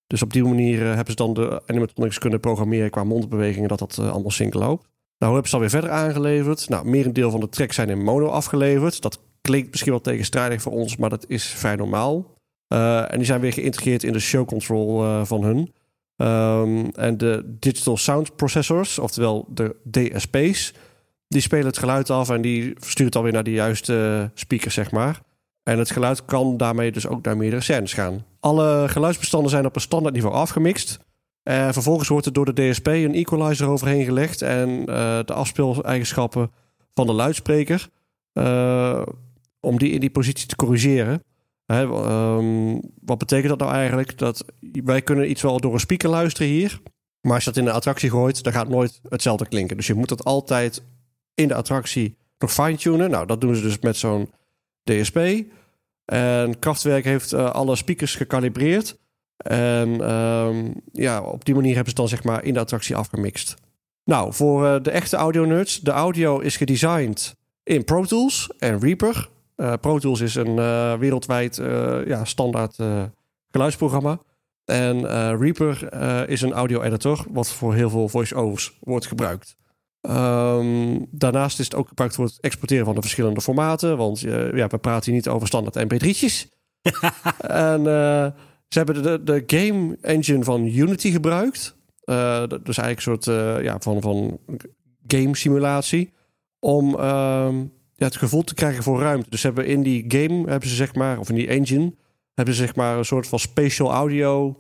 [0.08, 4.00] Dus op die manier hebben ze dan de animatronics kunnen programmeren qua mondbewegingen, dat dat
[4.00, 4.88] allemaal sync loopt.
[5.18, 6.70] Nou, hebben ze alweer verder aangeleverd.
[6.70, 9.02] Nou, merendeel van de tracks zijn in mono afgeleverd.
[9.02, 12.36] Dat klinkt misschien wel tegenstrijdig voor ons, maar dat is vrij normaal.
[13.08, 15.74] En die zijn weer geïntegreerd in de show control van hun.
[16.18, 20.74] Ehm, en de Digital Sound Processors, oftewel de DSP's,
[21.28, 24.92] die spelen het geluid af en die sturen het alweer naar de juiste speakers, zeg
[24.92, 25.22] maar.
[25.64, 28.26] En het geluid kan daarmee dus ook naar meerdere scènes gaan.
[28.40, 31.00] Alle geluidsbestanden zijn op een standaard niveau afgemixt.
[31.44, 36.52] En vervolgens wordt er door de DSP een equalizer overheen gelegd en eh, de afspeeleigenschappen
[36.94, 37.90] van de luidspreker.
[38.34, 39.02] eh,
[39.60, 41.24] om die in die positie te corrigeren.
[41.68, 44.18] Ehm, wat betekent dat nou eigenlijk?
[44.18, 44.46] Dat
[44.84, 46.82] wij kunnen iets wel door een speaker luisteren hier.
[47.22, 49.78] Maar als je dat in de attractie gooit, dan gaat nooit hetzelfde klinken.
[49.78, 50.84] Dus je moet dat altijd
[51.34, 53.10] in de attractie nog fine-tunen.
[53.10, 54.30] Nou, dat doen ze dus met zo'n
[54.84, 55.20] DSP.
[56.06, 58.98] En Kraftwerk heeft eh, alle speakers gekalibreerd.
[59.38, 63.56] En ehm, ja, op die manier hebben ze dan zeg maar in de attractie afgemixt.
[64.04, 65.64] Nou, voor eh, de echte audio.
[65.82, 69.30] De audio is gedesigned in Pro Tools en Reaper.
[69.58, 72.76] Eh, Pro Tools is een eh, wereldwijd eh, ja, standaard
[73.52, 74.20] geluidsprogramma.
[74.66, 75.94] En Reaper
[76.30, 79.58] is een audio editor, wat voor heel veel voice-overs wordt gebruikt.
[80.02, 83.98] Ehm, daarnaast is het ook gebruikt voor het exporteren van de verschillende formaten.
[83.98, 86.48] Want ja, we praten hier niet over standaard mp3'tjes.
[87.40, 87.84] en
[88.68, 91.76] ze hebben de, de game engine van Unity gebruikt.
[92.64, 93.26] Dus eigenlijk een soort
[93.64, 94.40] ja, van, van
[95.08, 96.14] game simulatie.
[96.60, 97.64] Om ehm,
[97.98, 99.30] ja, het gevoel te krijgen voor ruimte.
[99.30, 101.94] Dus hebben in die game, hebben ze zeg maar, of in die engine,
[102.34, 104.58] hebben ze zeg maar een soort van spatial audio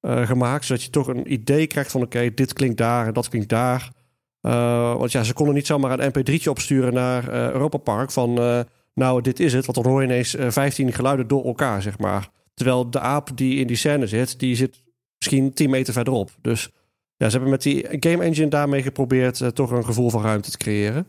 [0.00, 0.64] eh, gemaakt.
[0.64, 3.92] Zodat je toch een idee krijgt van oké, dit klinkt daar en dat klinkt daar.
[4.40, 8.64] Eh, want ja, ze konden niet zomaar een mp3'tje opsturen naar eh Europa Park van
[8.94, 9.66] nou, dit is het.
[9.66, 12.28] Want dan hoor je ineens eh, 15 geluiden door elkaar, zeg maar.
[12.54, 14.82] Terwijl de aap die in die scène zit, die zit
[15.18, 16.30] misschien 10 meter verderop.
[16.40, 16.70] Dus
[17.16, 20.56] ja, ze hebben met die game engine daarmee geprobeerd toch een gevoel van ruimte te
[20.56, 21.06] creëren.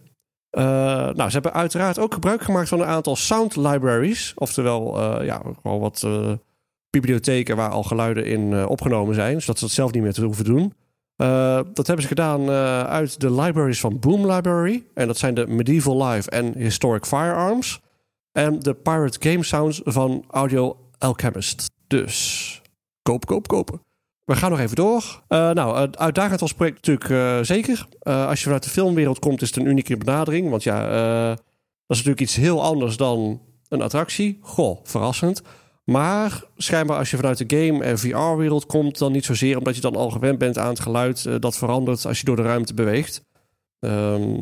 [0.55, 0.63] Eh,
[1.13, 4.33] nou, ze hebben uiteraard ook gebruik gemaakt van een aantal sound libraries.
[4.35, 6.31] Oftewel, eh, ja, gewoon wat eh,
[6.89, 9.41] bibliotheken waar al geluiden in opgenomen zijn.
[9.41, 10.73] Zodat ze dat zelf niet meer te hoeven doen.
[11.73, 12.49] Dat hebben ze gedaan
[12.89, 14.85] uit de libraries van Boom Library.
[14.93, 17.81] En dat zijn de Medieval Live en Historic Firearms.
[18.31, 21.71] En de Pirate Game Sounds van Audio Alchemist.
[21.87, 22.61] Dus
[23.01, 23.84] koop, koop, kopen.
[24.25, 25.23] We gaan nog even door.
[25.27, 27.87] Eh, nou, uh, uitdagend als project natuurlijk eh, zeker.
[27.99, 30.49] Eh, als je vanuit de filmwereld komt, is het een unieke benadering.
[30.49, 30.87] Want ja,
[31.87, 34.37] dat is natuurlijk iets heel anders dan een attractie.
[34.41, 35.41] Goh, verrassend.
[35.83, 39.81] Maar schijnbaar als je vanuit de game- en VR-wereld komt, dan niet zozeer omdat je
[39.81, 43.23] dan al gewend bent aan het geluid dat verandert als je door de ruimte beweegt.
[43.79, 44.41] Ehm,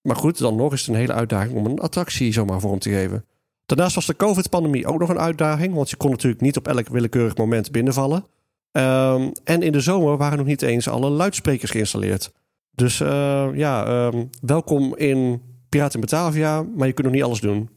[0.00, 2.90] maar goed, dan nog is het een hele uitdaging om een attractie zomaar vorm te
[2.90, 3.24] geven.
[3.66, 6.88] Daarnaast was de COVID-pandemie ook nog een uitdaging, want je kon natuurlijk niet op elk
[6.88, 8.26] willekeurig moment binnenvallen.
[8.74, 12.32] Ehm, en in de zomer waren nog niet eens alle luidsprekers geïnstalleerd.
[12.70, 17.70] Dus eh, ja, ehm, welkom in Piraten Batavia, maar je kunt nog niet alles doen.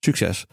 [0.00, 0.46] Succes.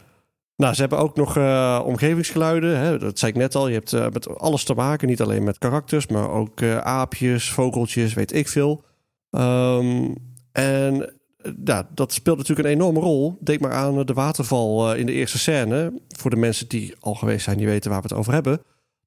[0.56, 2.80] Nou, ze hebben ook nog eh, omgevingsgeluiden.
[2.80, 2.98] Hè?
[2.98, 3.68] Dat zei ik net al.
[3.68, 5.08] Je hebt eh, met alles te maken.
[5.08, 8.84] Niet alleen met karakters, maar ook aapjes, vogeltjes, weet ik veel.
[9.30, 10.12] Ehm,
[10.52, 11.14] en
[11.66, 13.38] ja, dat speelt natuurlijk een enorme rol.
[13.42, 16.02] Denk maar aan de waterval in de eerste scène.
[16.18, 18.62] Voor de mensen die al geweest zijn, die weten waar we het over hebben.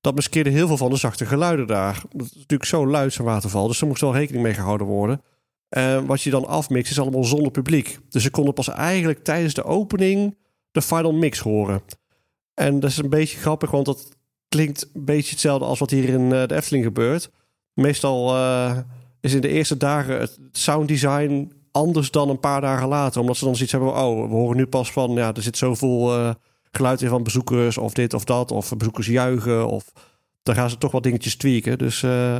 [0.07, 2.03] Dat maskeerde heel veel van de zachte geluiden daar.
[2.13, 3.67] Dat is natuurlijk zo luid, zo'n waterval.
[3.67, 5.23] Dus er moest wel rekening mee gehouden worden.
[5.69, 7.99] En wat je dan afmixt, is allemaal zonder publiek.
[8.09, 10.37] Dus ze konden pas eigenlijk tijdens de opening
[10.71, 11.83] de final mix horen.
[12.55, 14.09] En dat is een beetje grappig, want dat
[14.49, 17.31] klinkt een beetje hetzelfde als wat hier in eh, de Efteling gebeurt.
[17.73, 18.79] Meestal eh,
[19.21, 23.21] is in de eerste dagen het sounddesign anders dan een paar dagen later.
[23.21, 26.15] Omdat ze dan zoiets hebben, oh, we horen nu pas van, ja, er zit zoveel
[26.15, 26.35] eh,
[26.71, 28.51] geluid in van bezoekers of dit of dat.
[28.51, 29.69] Of bezoekers juichen.
[29.69, 29.93] Of
[30.43, 31.79] dan gaan ze toch wat dingetjes tweaken.
[31.79, 32.37] Dus uh,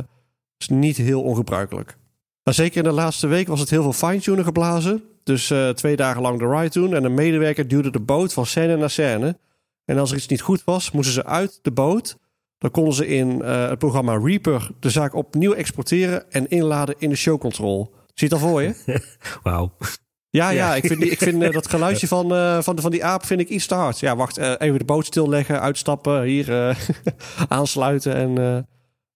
[0.57, 1.97] is niet heel ongebruikelijk.
[2.43, 5.03] Maar zeker in de laatste week was het heel veel fine-tunen geblazen.
[5.23, 6.95] Dus uh, twee dagen lang de ride doen.
[6.95, 9.37] En een medewerker duwde de boot van scène naar scène.
[9.85, 12.17] En als er iets niet goed was, moesten ze uit de boot.
[12.57, 17.09] Dan konden ze in uh, het programma Reaper de zaak opnieuw exporteren en inladen in
[17.09, 17.93] de showcontrol.
[18.13, 19.01] Zie je het al voor je?
[19.43, 19.71] Wauw.
[20.37, 23.25] Ja, ja, ik vind, ik vind uh, dat geluidje van, uh, van, van die aap
[23.25, 23.99] vind ik iets te hard.
[23.99, 26.77] Ja, wacht, uh, even de boot stilleggen, uitstappen, hier
[27.47, 28.65] aansluiten en...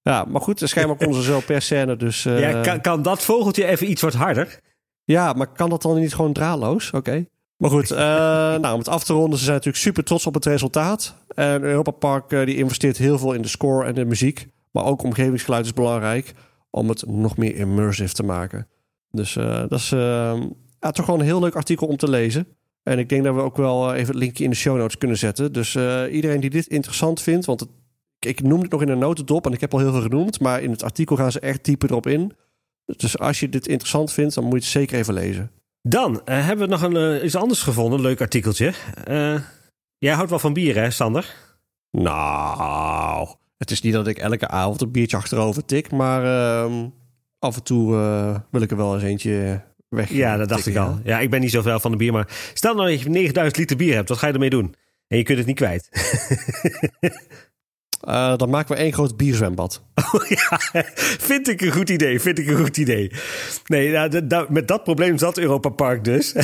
[0.02, 2.24] ja, maar goed, schijnbaar konden ze zo per scène dus...
[2.24, 4.60] ja, kan, kan dat vogeltje even iets wat harder?
[5.04, 6.88] Ja, maar kan dat dan niet gewoon draadloos?
[6.88, 6.98] Oké.
[6.98, 7.28] Okay.
[7.58, 7.90] Maar goed,
[8.62, 11.16] nou, om het af te ronden, ze zijn natuurlijk super trots op het resultaat.
[11.36, 14.48] En Europa Park die investeert heel veel in de score en de muziek.
[14.72, 16.34] Maar ook omgevingsgeluid is belangrijk
[16.70, 18.68] om het nog meer immersive te maken.
[19.12, 19.94] Dus dat is
[20.82, 22.48] ja, toch gewoon een heel leuk artikel om te lezen.
[22.84, 25.18] En ik denk dat we ook wel even het linkje in de show notes kunnen
[25.18, 25.54] zetten.
[25.54, 27.70] Dus uh, iedereen die dit interessant vindt, want het,
[28.20, 30.62] ik noem het nog in een notendop en ik heb al heel veel genoemd, maar
[30.62, 32.34] in het artikel gaan ze echt dieper erop in.
[32.86, 35.52] Dus als je dit interessant vindt, dan moet je het zeker even lezen.
[35.82, 38.74] Dan uh, hebben we nog een, uh, iets anders gevonden, een leuk artikeltje.
[39.98, 41.36] jij houdt wel van bier, hè, Sander?
[41.92, 46.88] Nou, het is niet dat ik elke avond een biertje achterover tik, maar ehm,
[47.40, 47.92] af en toe
[48.52, 49.64] wil ik er wel eens eentje
[49.96, 50.10] weg.
[50.10, 51.00] Ja, dat dacht ik al.
[51.04, 53.78] Ja, ik ben niet zoveel van de bier, maar stel nou dat je 9000 liter
[53.78, 54.76] bier hebt, wat ga je ermee doen?
[55.08, 55.90] En je kunt het niet kwijt.
[58.08, 59.82] Uh, dan maken we één groot bierzwembad.
[60.14, 60.84] Oh, ja,
[61.20, 62.20] vind ik een goed idee.
[62.20, 63.12] Vind ik een goed idee.
[63.66, 66.36] Nee, nou, met dat probleem zat Europa Park dus.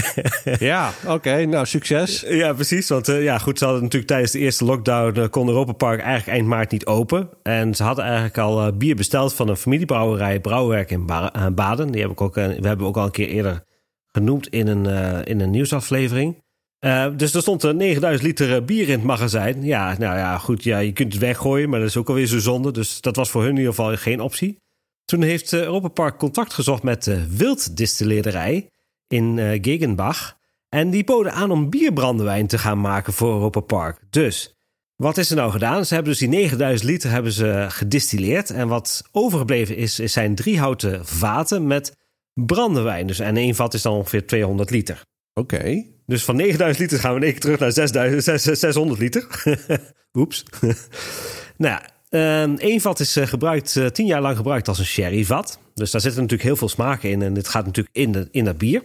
[0.58, 1.44] ja, oké.
[1.44, 2.24] nou, succes.
[2.28, 2.88] Ja, precies.
[2.88, 5.18] Want uh, ja, goed, ze hadden natuurlijk tijdens de eerste lockdown...
[5.18, 7.28] Uh, kon Europa Park eigenlijk eind maart niet open.
[7.42, 10.40] En ze hadden eigenlijk al bier besteld van een familiebrouwerij...
[10.40, 11.90] Brouwwerk in ba Baden.
[11.90, 13.64] Die heb ik ook, we hebben ook al een keer eerder
[14.12, 14.86] genoemd in een,
[15.24, 16.41] in een nieuwsaflevering.
[16.86, 19.64] Uh, dus er stond er 9000 liter eh, bier in het magazijn.
[19.64, 22.38] Ja, nou ja, goed, ja, je kunt het weggooien, maar dat is ook alweer zo
[22.38, 22.70] zonde.
[22.72, 24.58] Dus dat was voor hun in ieder geval geen optie.
[25.04, 28.68] Toen heeft uh, Europa Park contact gezocht met de wilddistilleerderij
[29.08, 30.38] in uh, Gegenbach.
[30.68, 33.98] En die boden aan om bierbrandewijn te gaan maken voor Europa Park.
[34.10, 34.54] Dus,
[34.96, 35.86] wat is er nou gedaan?
[35.86, 38.50] Ze hebben dus die 9000 liter hebben ze gedistilleerd.
[38.50, 41.96] En wat overgebleven is, is zijn drie houten vaten met
[42.34, 43.06] brandewijn.
[43.06, 45.02] Dus, en één vat is dan ongeveer 200 liter.
[45.34, 45.84] Oké.
[46.12, 49.26] Dus van 9000 liter gaan we in één keer terug naar 6000, 600 liter.
[50.18, 50.44] Oeps.
[51.56, 54.84] nou ja, um, één vat is uh, gebruikt, uh, tien jaar lang gebruikt als een
[54.84, 55.58] sherryvat.
[55.74, 57.22] Dus daar zitten natuurlijk heel veel smaken in.
[57.22, 58.82] En dit gaat natuurlijk in, de, in dat bier.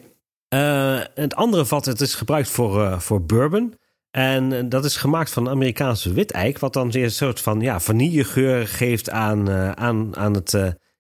[0.54, 3.74] Uh, het andere vat het is gebruikt voor, voor bourbon.
[4.12, 6.60] En dat is gemaakt van Amerikaanse witeik.
[6.60, 10.56] Wat dan weer een soort van ja, vanillegeur geeft aan, aan, aan, het,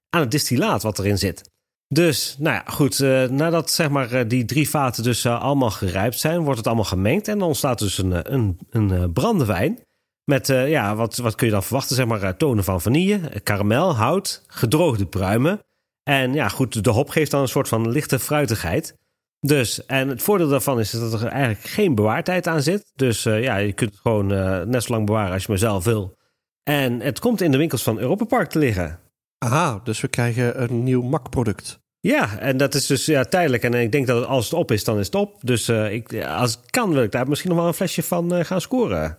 [0.09, 1.49] aan het distillaat wat erin zit.
[1.89, 2.99] Dus, nou ja, goed.
[2.99, 6.67] Uh, nadat zeg maar, uh, die drie vaten dus uh, allemaal gerijpt zijn, wordt het
[6.67, 7.27] allemaal gemengd.
[7.27, 9.79] En dan ontstaat dus een, een, een brandewijn.
[10.23, 11.95] Met, ja, wat, wat kun je dan verwachten?
[11.95, 15.59] Zeg maar tonen van vanille, karamel, hout, gedroogde pruimen.
[16.03, 18.95] En ja, goed, de hop geeft dan een soort van lichte fruitigheid.
[19.39, 22.91] Dus, en het voordeel daarvan is dat er eigenlijk geen bewaartijd aan zit.
[22.95, 24.27] Dus ja, je kunt het gewoon
[24.69, 26.17] net zo lang bewaren als je maar zelf wil.
[26.63, 28.99] En het komt in de winkels van Europa Park te liggen.
[29.37, 31.79] Aha, dus we krijgen een nieuw Mac-product.
[31.99, 33.63] Ja, en dat is dus ja, tijdelijk.
[33.63, 35.35] En ik denk dat als het op is, dan is het op.
[35.41, 38.33] Dus uh, ik, als het kan, wil ik daar misschien nog wel een flesje van
[38.33, 39.17] uh, gaan scoren.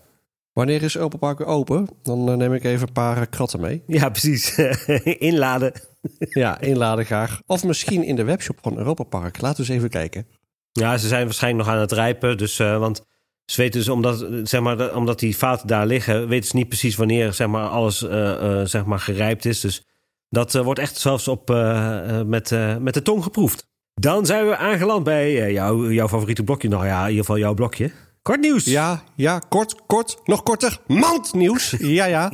[0.52, 1.88] Wanneer is Open Park open?
[2.02, 3.82] Dan uh, neem ik even een paar kratten mee.
[3.86, 4.58] Ja, precies.
[5.30, 5.72] inladen.
[6.18, 7.40] ja, inladen graag.
[7.46, 9.40] Of misschien in de webshop van Europa Park.
[9.40, 10.26] Laten we eens even kijken.
[10.72, 12.38] Ja, ze zijn waarschijnlijk nog aan het rijpen.
[12.38, 13.02] Dus, want
[13.44, 16.96] ze weten dus, omdat, zeg maar, omdat die vaten daar liggen, weten ze niet precies
[16.96, 17.98] wanneer zeg maar, alles
[18.70, 19.60] zeg maar, gerijpt is.
[19.60, 19.82] Dus
[20.28, 23.66] dat uh, wordt echt zelfs op, uh, met, met de tong geproefd.
[23.94, 26.68] Dan zijn we aangeland bij jou, jouw favoriete blokje.
[26.68, 27.90] Nou ja, in ieder geval jouw blokje.
[28.22, 28.64] Kort nieuws.
[28.64, 30.80] Ja, ja, kort, kort, nog korter.
[30.86, 31.74] Mandnieuws.
[31.78, 32.32] ja, ja.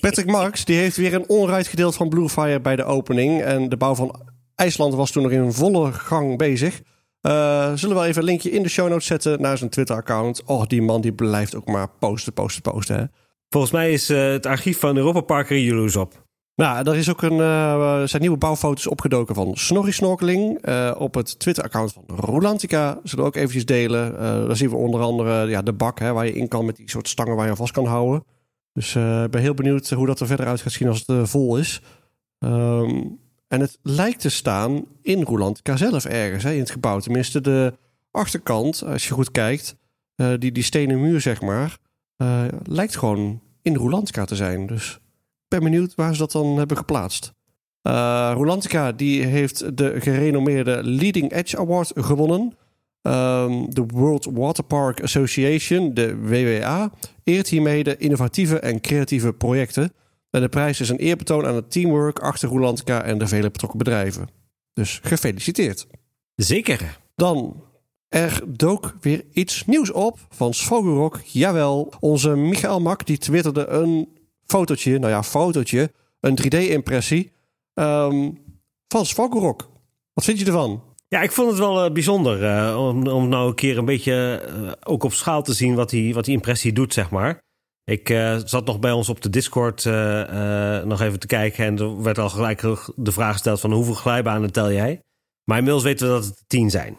[0.00, 3.42] Patrick Marks die heeft weer een onruit gedeeld van Bluefire bij de opening.
[3.42, 4.20] En de bouw van
[4.54, 6.80] IJsland was toen nog in volle gang bezig.
[7.22, 10.42] Uh, zullen we wel even een linkje in de show notes zetten naar zijn Twitter-account.
[10.44, 12.96] Oh, die man die blijft ook maar posten, posten, posten.
[12.96, 13.04] Hè?
[13.48, 16.23] Volgens mij is uh, het archief van Europa Park jaloers op.
[16.56, 20.66] Nou, er is ook een, uh, zijn nieuwe bouwfoto's opgedoken van Snorri Snorkeling.
[20.68, 24.12] Uh, op het Twitter-account van Rolantica zullen we ook eventjes delen.
[24.12, 26.76] Uh, daar zien we onder andere ja, de bak hè, waar je in kan met
[26.76, 28.24] die soort stangen waar je vast kan houden.
[28.72, 31.58] Dus ik ben heel benieuwd hoe dat er verder uit gaat zien als het vol
[31.58, 31.82] is.
[32.38, 36.98] Um, en het lijkt te staan in Rolantica zelf ergens hè, in het gebouw.
[36.98, 37.74] Tenminste, de
[38.10, 39.76] achterkant, als je goed kijkt,
[40.38, 41.78] die, die stenen muur zeg maar,
[42.62, 44.66] lijkt gewoon in Rolantica te zijn.
[44.66, 44.98] Dus
[45.60, 47.32] ben benieuwd waar ze dat dan hebben geplaatst.
[47.82, 52.52] Uh, Rolantica die heeft de gerenommeerde Leading Edge Award gewonnen.
[53.02, 56.90] Ehm, de World Water Park Association, de WWA,
[57.24, 59.92] eert hiermee de innovatieve en creatieve projecten.
[60.30, 63.78] En de prijs is een eerbetoon aan het teamwork achter Roelantica en de vele betrokken
[63.78, 64.28] bedrijven.
[64.72, 65.86] Dus gefeliciteerd.
[66.34, 67.00] Zeker.
[67.14, 67.62] Dan,
[68.08, 71.20] er dook weer iets nieuws op van Svogelrock.
[71.24, 74.08] Jawel, onze Michael Mak die twitterde een
[74.46, 77.32] fotootje, nou ja, fotootje, een 3D-impressie
[77.74, 78.30] ehm,
[78.88, 79.70] van Svogelrock.
[80.12, 80.82] Wat vind je ervan?
[81.08, 84.42] Ja, ik vond het wel uh, bijzonder uh, om, om nou een keer een beetje
[84.48, 87.42] uh, ook op schaal te zien wat die, wat die impressie doet, zeg maar.
[87.84, 88.08] Ik
[88.44, 89.84] zat nog bij ons op de Discord
[90.84, 92.60] nog even te kijken en er werd al gelijk
[92.96, 95.00] de vraag gesteld van hoeveel glijbanen tel jij?
[95.44, 96.96] Maar inmiddels weten we dat het tien zijn.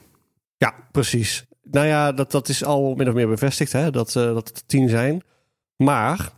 [0.58, 1.46] Ja, precies.
[1.64, 4.90] Nou ja, dat, dat is al min of meer bevestigd, hè, dat, dat het tien
[4.90, 5.24] zijn.
[5.78, 6.32] Maar,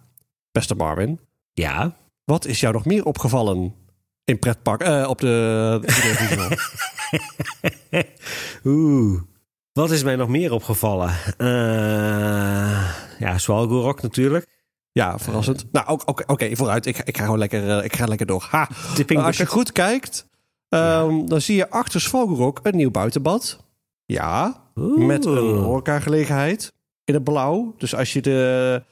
[0.58, 1.20] beste Marvin.
[1.54, 1.96] Ja?
[2.24, 3.76] Wat is jou nog meer opgevallen
[4.24, 6.58] in pretpark, op de, de
[8.66, 9.22] Oeh.
[9.74, 11.10] Wat is mij nog meer opgevallen?
[11.38, 11.48] Uh,
[13.20, 14.46] ja, Swalgorok natuurlijk.
[14.92, 15.64] Ja, verrassend.
[15.64, 16.86] Uh, nou, oké, okay, vooruit.
[16.86, 18.48] Ik, ik, ga gewoon lekker, uh, ik ga lekker door.
[18.50, 18.70] Ha.
[19.16, 20.28] Als je goed kijkt,
[20.70, 21.26] um, ja.
[21.26, 23.64] dan zie je achter Swalgorok een nieuw buitenbad.
[24.06, 25.06] Ja, Oeh.
[25.06, 27.74] met een horecagelegenheid in het blauw.
[27.78, 28.84] Dus als je de,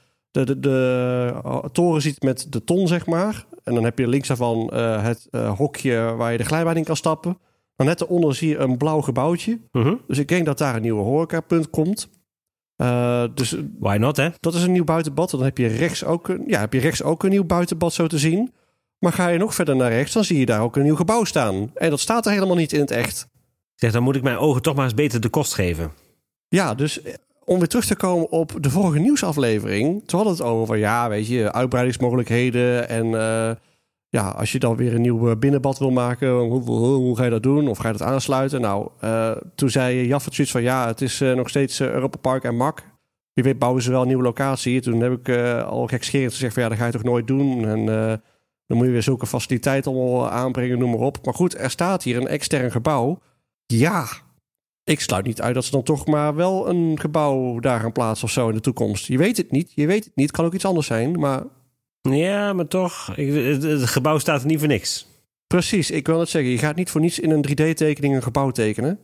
[0.44, 3.46] de, de, de, toren ziet met de ton, zeg maar.
[3.64, 7.38] En dan heb je links daarvan het hokje waar je de glijbaan in kan stappen.
[7.76, 9.60] Maar net daaronder zie je een blauw gebouwtje.
[9.72, 9.98] Uh -huh.
[10.06, 12.08] Dus ik denk dat daar een nieuwe horecapunt komt.
[13.34, 14.28] Dus Why not, hè?
[14.40, 15.30] Dat is een nieuw buitenbad.
[15.30, 18.06] Dan heb je, rechts ook een, ja, heb je rechts ook een nieuw buitenbad zo
[18.06, 18.52] te zien.
[18.98, 21.24] Maar ga je nog verder naar rechts, dan zie je daar ook een nieuw gebouw
[21.24, 21.70] staan.
[21.74, 23.28] En dat staat er helemaal niet in het echt.
[23.74, 25.92] Zeg, dan moet ik mijn ogen toch maar eens beter de kost geven.
[26.48, 27.14] Ja, dus eh,
[27.46, 30.02] om weer terug te komen op de vorige nieuwsaflevering.
[30.06, 33.06] Toen hadden het over, ja, weet je, uitbreidingsmogelijkheden en...
[33.06, 33.50] Uh,
[34.08, 37.42] ja, als je dan weer een nieuw binnenbad wil maken, hoe, hoe, ga je dat
[37.42, 37.68] doen?
[37.68, 38.60] Of ga je dat aansluiten?
[38.60, 42.56] Nou, uh, toen zei Jaffert zoiets van ja, het is nog steeds Europa Park en
[42.56, 42.82] MAC.
[43.32, 44.80] Wie weet bouwen ze wel een nieuwe locatie.
[44.80, 47.66] Toen heb ik al gekscherend gezegd van ja, dat ga je toch nooit doen.
[47.66, 47.86] En
[48.66, 51.24] dan moet je weer zulke faciliteiten allemaal aanbrengen, noem maar op.
[51.24, 53.18] Maar goed, er staat hier een extern gebouw.
[53.66, 54.06] Ja,
[54.86, 58.26] ik sluit niet uit dat ze dan toch maar wel een gebouw daar gaan plaatsen
[58.26, 59.06] of zo in de toekomst.
[59.06, 60.30] Je weet het niet, je weet het niet.
[60.30, 61.42] Kan ook iets anders zijn, maar
[62.00, 65.06] ja, maar toch, het, het, gebouw staat er niet voor niks.
[65.46, 66.50] Precies, ik wil het zeggen.
[66.50, 68.98] Je gaat niet voor niets in een 3D-tekening een gebouw tekenen.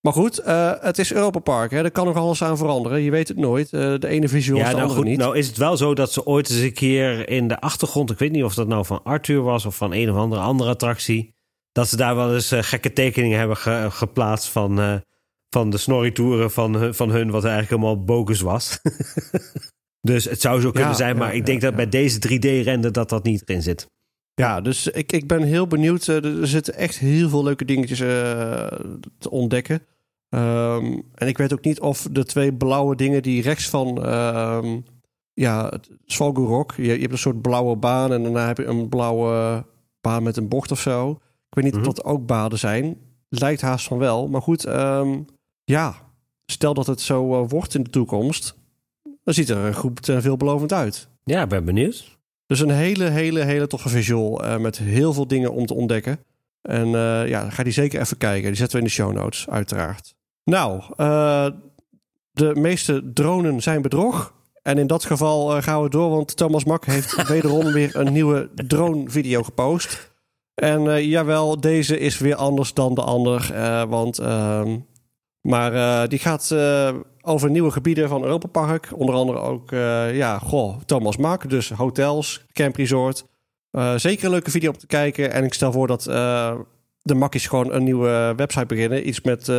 [0.00, 1.70] Maar goed, uh, het is Europa Park.
[1.70, 1.82] Hè.
[1.82, 3.02] Er kan nog alles aan veranderen.
[3.02, 3.72] Je weet het nooit.
[3.72, 5.18] Uh, de ene visual ja, nou andere goed, niet.
[5.18, 8.10] Nou is het wel zo dat ze ooit eens een keer in de achtergrond...
[8.10, 10.70] ik weet niet of dat nou van Arthur was of van een of andere andere
[10.70, 11.34] attractie...
[11.72, 15.02] dat ze daar wel eens uh, gekke tekeningen hebben ge geplaatst van,
[15.54, 17.30] van de snorritouren van, van hun...
[17.30, 18.80] wat eigenlijk helemaal bogus was.
[20.00, 22.18] Dus het zou zo kunnen ja, zijn, maar ja, ik denk ja, dat bij deze
[22.18, 23.86] 3D-render dat dat niet erin zit.
[24.34, 26.06] Ja, dus ik, ik ben heel benieuwd.
[26.06, 28.08] Er zitten echt heel veel leuke dingetjes uh,
[29.18, 29.82] te ontdekken.
[30.28, 34.84] Um, en ik weet ook niet of de twee blauwe dingen die rechts van um,
[35.32, 35.72] ja,
[36.04, 39.64] Svalgorok, je, je hebt een soort blauwe baan en daarna heb je een blauwe
[40.00, 41.10] baan met een bocht of zo.
[41.10, 41.88] Ik weet niet mm -hmm.
[41.88, 42.96] of dat ook baden zijn.
[43.28, 44.28] Lijkt haast van wel.
[44.28, 45.26] Maar goed, um,
[45.64, 45.94] ja,
[46.46, 48.54] stel dat het zo uh, wordt in de toekomst
[49.24, 51.08] dan ziet er goed en veelbelovend uit.
[51.24, 52.18] Ja, ik ben benieuwd.
[52.46, 56.18] Dus een hele, hele, hele toffe visual uh, met heel veel dingen om te ontdekken.
[56.62, 58.46] En uh, ja, ga die zeker even kijken.
[58.46, 60.14] Die zetten we in de show notes, uiteraard.
[60.44, 60.82] Nou,
[62.30, 64.34] de meeste dronen zijn bedrog.
[64.62, 68.50] En in dat geval gaan we door, want Thomas Mak heeft wederom weer een nieuwe
[68.54, 70.12] drone-video gepost.
[70.54, 73.52] En jawel, deze is weer anders dan de ander.
[73.88, 74.18] want,
[75.44, 76.52] maar die gaat
[77.24, 78.88] over nieuwe gebieden van Europa Park.
[78.94, 81.50] Onder andere ook, uh, ja, goh, Thomas Mak.
[81.50, 83.24] Dus hotels, campresort.
[83.72, 85.32] Uh, zeker een leuke video om te kijken.
[85.32, 86.02] En ik stel voor dat
[87.02, 89.08] de Makkies gewoon een nieuwe website beginnen.
[89.08, 89.52] Iets met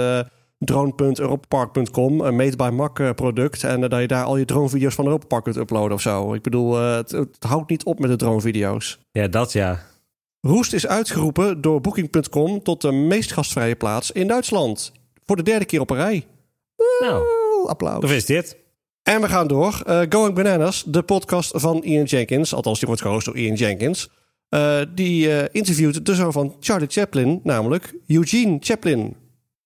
[0.57, 2.21] drone.europapark.com.
[2.21, 3.63] Een Made by Mak product.
[3.63, 6.33] En dat je daar al je dronevideo's van Europa Park kunt uploaden of zo.
[6.33, 8.99] Ik bedoel, het, het, houdt niet op met de dronevideo's.
[9.11, 9.79] Ja, dat ja.
[10.41, 14.91] Roest is uitgeroepen door Booking.com tot de meest gastvrije plaats in Duitsland.
[15.25, 16.25] Voor de derde keer op een rij.
[16.99, 17.23] Nou
[17.67, 17.99] applaus.
[17.99, 18.55] Gefeliciteerd.
[19.03, 19.83] En we gaan door.
[19.87, 22.53] Uh, Going Bananas, de podcast van Ian Jenkins.
[22.53, 24.09] Althans, die wordt gehost door Ian Jenkins.
[24.49, 29.15] Uh, die uh, interviewt de zoon van Charlie Chaplin, namelijk Eugene Chaplin.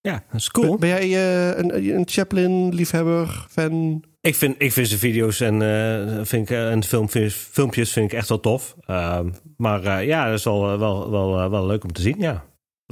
[0.02, 0.78] Ja, dat is cool.
[0.78, 4.04] Ben, ben jij een, een Chaplin-liefhebber, fan?
[4.22, 8.30] Ik vind, ik vind zijn video's en, vind ik, en filmpjes, filmpjes vind ik echt
[8.30, 8.76] wel tof.
[8.86, 12.46] Ehm, maar ja, dat is wel, wel, wel, wel leuk om te zien, ja.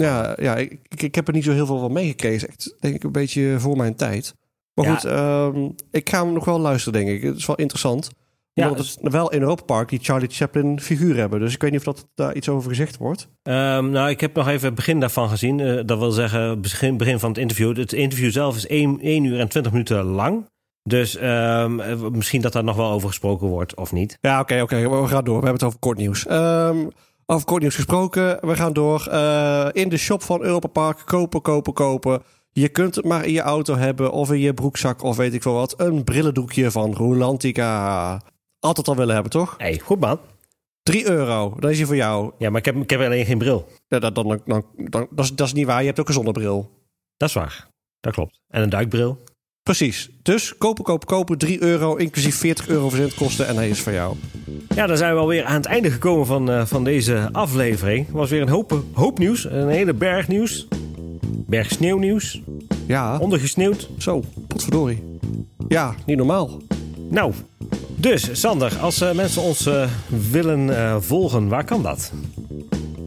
[0.06, 2.48] Ja, ja ik, ik heb er niet zo heel veel van meegekregen.
[2.48, 4.36] Echt, denk ik, een beetje voor mijn tijd.
[4.74, 4.96] Maar ja.
[4.96, 7.24] goed, um, ik ga hem nog wel luisteren, denk ik.
[7.24, 8.10] Het is wel interessant.
[8.54, 11.40] Ja, Omdat het wel in Europa Park die Charlie Chaplin figuur hebben.
[11.40, 13.28] Dus ik weet niet of dat daar iets over gezegd wordt.
[13.44, 15.60] Um, nou, ik heb nog even het begin daarvan gezien.
[15.60, 17.78] Uh, dat wil zeggen, begin, begin van het interview.
[17.78, 20.46] Het interview zelf is 1, 1 uur en 20 minuten lang.
[20.84, 21.82] Dus um,
[22.12, 24.18] misschien dat daar nog wel over gesproken wordt of niet.
[24.22, 24.88] Ja, oké, okay, oké.
[24.88, 25.02] Okay.
[25.02, 25.40] We gaan door.
[25.40, 26.30] We hebben het over kort nieuws.
[26.30, 26.92] Um,
[27.30, 28.48] over kort nieuws gesproken.
[28.48, 29.08] We gaan door.
[29.10, 32.24] Uh, in de shop van Europa Park kopen, kopen, kopen.
[32.52, 35.42] Je kunt het maar in je auto hebben of in je broekzak of weet ik
[35.42, 35.80] veel wat.
[35.80, 38.22] Een brillendoekje van Rolantica.
[38.60, 39.56] Altijd al willen hebben, toch?
[39.58, 40.20] hey, goed man.
[40.84, 42.32] 3 euro, dat is hier voor jou.
[42.38, 43.68] Ja, maar ik heb, ik heb alleen geen bril.
[43.88, 45.80] Ja, dat, dan, dan, dan, dat, is, dat is niet waar.
[45.80, 46.72] Je hebt ook een zonnebril.
[47.18, 47.68] Dat is waar.
[48.00, 48.42] Dat klopt.
[48.48, 49.18] En een duikbril.
[49.68, 50.10] Precies.
[50.22, 51.38] Dus kopen, kopen, kopen.
[51.38, 53.48] 3 euro, inclusief 40 euro verzendkosten.
[53.48, 54.16] En hij is voor jou.
[54.76, 58.06] Ja, dan zijn we alweer aan het einde gekomen van, uh, van deze aflevering.
[58.06, 59.46] Het was weer een hoop, hoop nieuws.
[59.46, 60.68] Een hele berg nieuws.
[61.26, 62.42] Berg sneeuwnieuws.
[62.86, 63.18] Ja.
[63.18, 63.90] Ondergesneeuwd.
[63.98, 65.04] Zo, potverdorie.
[65.68, 66.62] Ja, niet normaal.
[67.10, 67.34] Nou,
[67.96, 69.88] dus Sander, als uh, mensen ons uh,
[70.32, 72.12] willen volgen, waar kan dat?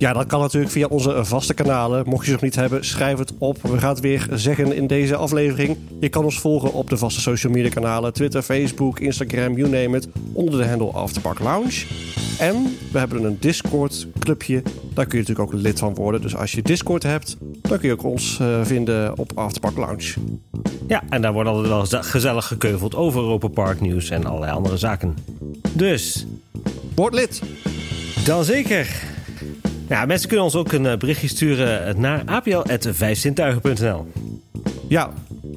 [0.00, 2.08] Ja, dat kan natuurlijk via onze vaste kanalen.
[2.08, 3.62] Mocht je ze nog niet hebben, schrijf het op.
[3.62, 5.76] We gaan het weer zeggen in deze aflevering.
[6.00, 8.12] Je kan ons volgen op de vaste social media kanalen.
[8.12, 10.08] Twitter, Facebook, Instagram, you name it.
[10.32, 11.84] Onder de handle Afterpark Lounge.
[12.38, 14.62] En we hebben een Discord clubje.
[14.94, 16.20] Daar kun je natuurlijk ook lid van worden.
[16.20, 20.12] Dus als je Discord hebt, dan kun je ook ons uh, vinden op Afterpark Lounge.
[20.88, 24.76] Ja, en daar wordt altijd wel gezellig gekeuveld over Europa Park nieuws en allerlei andere
[24.76, 25.16] zaken.
[25.72, 26.26] Dus...
[26.94, 27.42] Word lid!
[28.24, 29.09] Dan zeker.
[29.90, 34.06] Ja, mensen kunnen ons ook een berichtje sturen naar apl.vijfzintuigen.nl
[34.88, 35.10] Ja,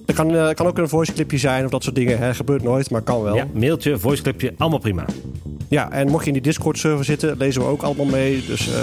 [0.05, 2.17] er kan, uh, kan ook een voiceclipje zijn of dat soort dingen.
[2.17, 2.33] Hè.
[2.33, 3.35] Gebeurt nooit, maar kan wel.
[3.35, 5.05] Ja, mailtje, voiceclipje, allemaal prima.
[5.73, 8.43] Ja, en mocht je in die Discord-server zitten, lezen we ook allemaal mee.
[8.47, 8.73] Dus uh,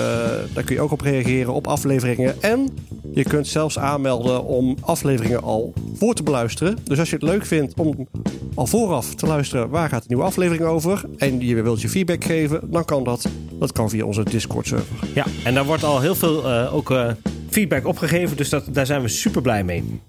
[0.52, 2.42] daar kun je ook op reageren op afleveringen.
[2.42, 2.68] En
[3.12, 6.78] je kunt zelfs aanmelden om afleveringen al voor te beluisteren.
[6.84, 8.08] Dus als je het leuk vindt om
[8.54, 11.04] al vooraf te luisteren waar gaat de nieuwe aflevering over...
[11.18, 13.28] en je wilt je feedback geven, dan kan dat.
[13.58, 14.96] Dat kan via onze Discord-server.
[15.14, 17.10] Ja, en daar wordt al heel veel uh, ook, uh,
[17.50, 18.36] feedback opgegeven.
[18.36, 20.00] Dus dat, daar zijn we super blij mee.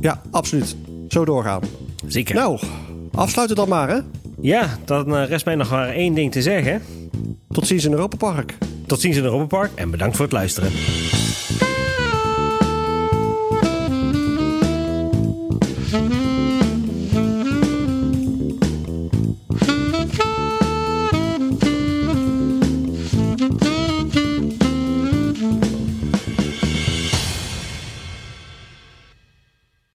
[0.00, 0.76] Ja, absoluut.
[1.08, 1.60] Zo doorgaan.
[2.06, 2.34] Zeker.
[2.34, 2.58] Nou,
[3.16, 3.98] afsluiten dan maar, hè?
[4.40, 6.82] Ja, dan rest mij nog maar één ding te zeggen.
[7.48, 8.54] Tot ziens in Europa Park.
[8.86, 10.70] Tot ziens in Europa Park en bedankt voor het luisteren.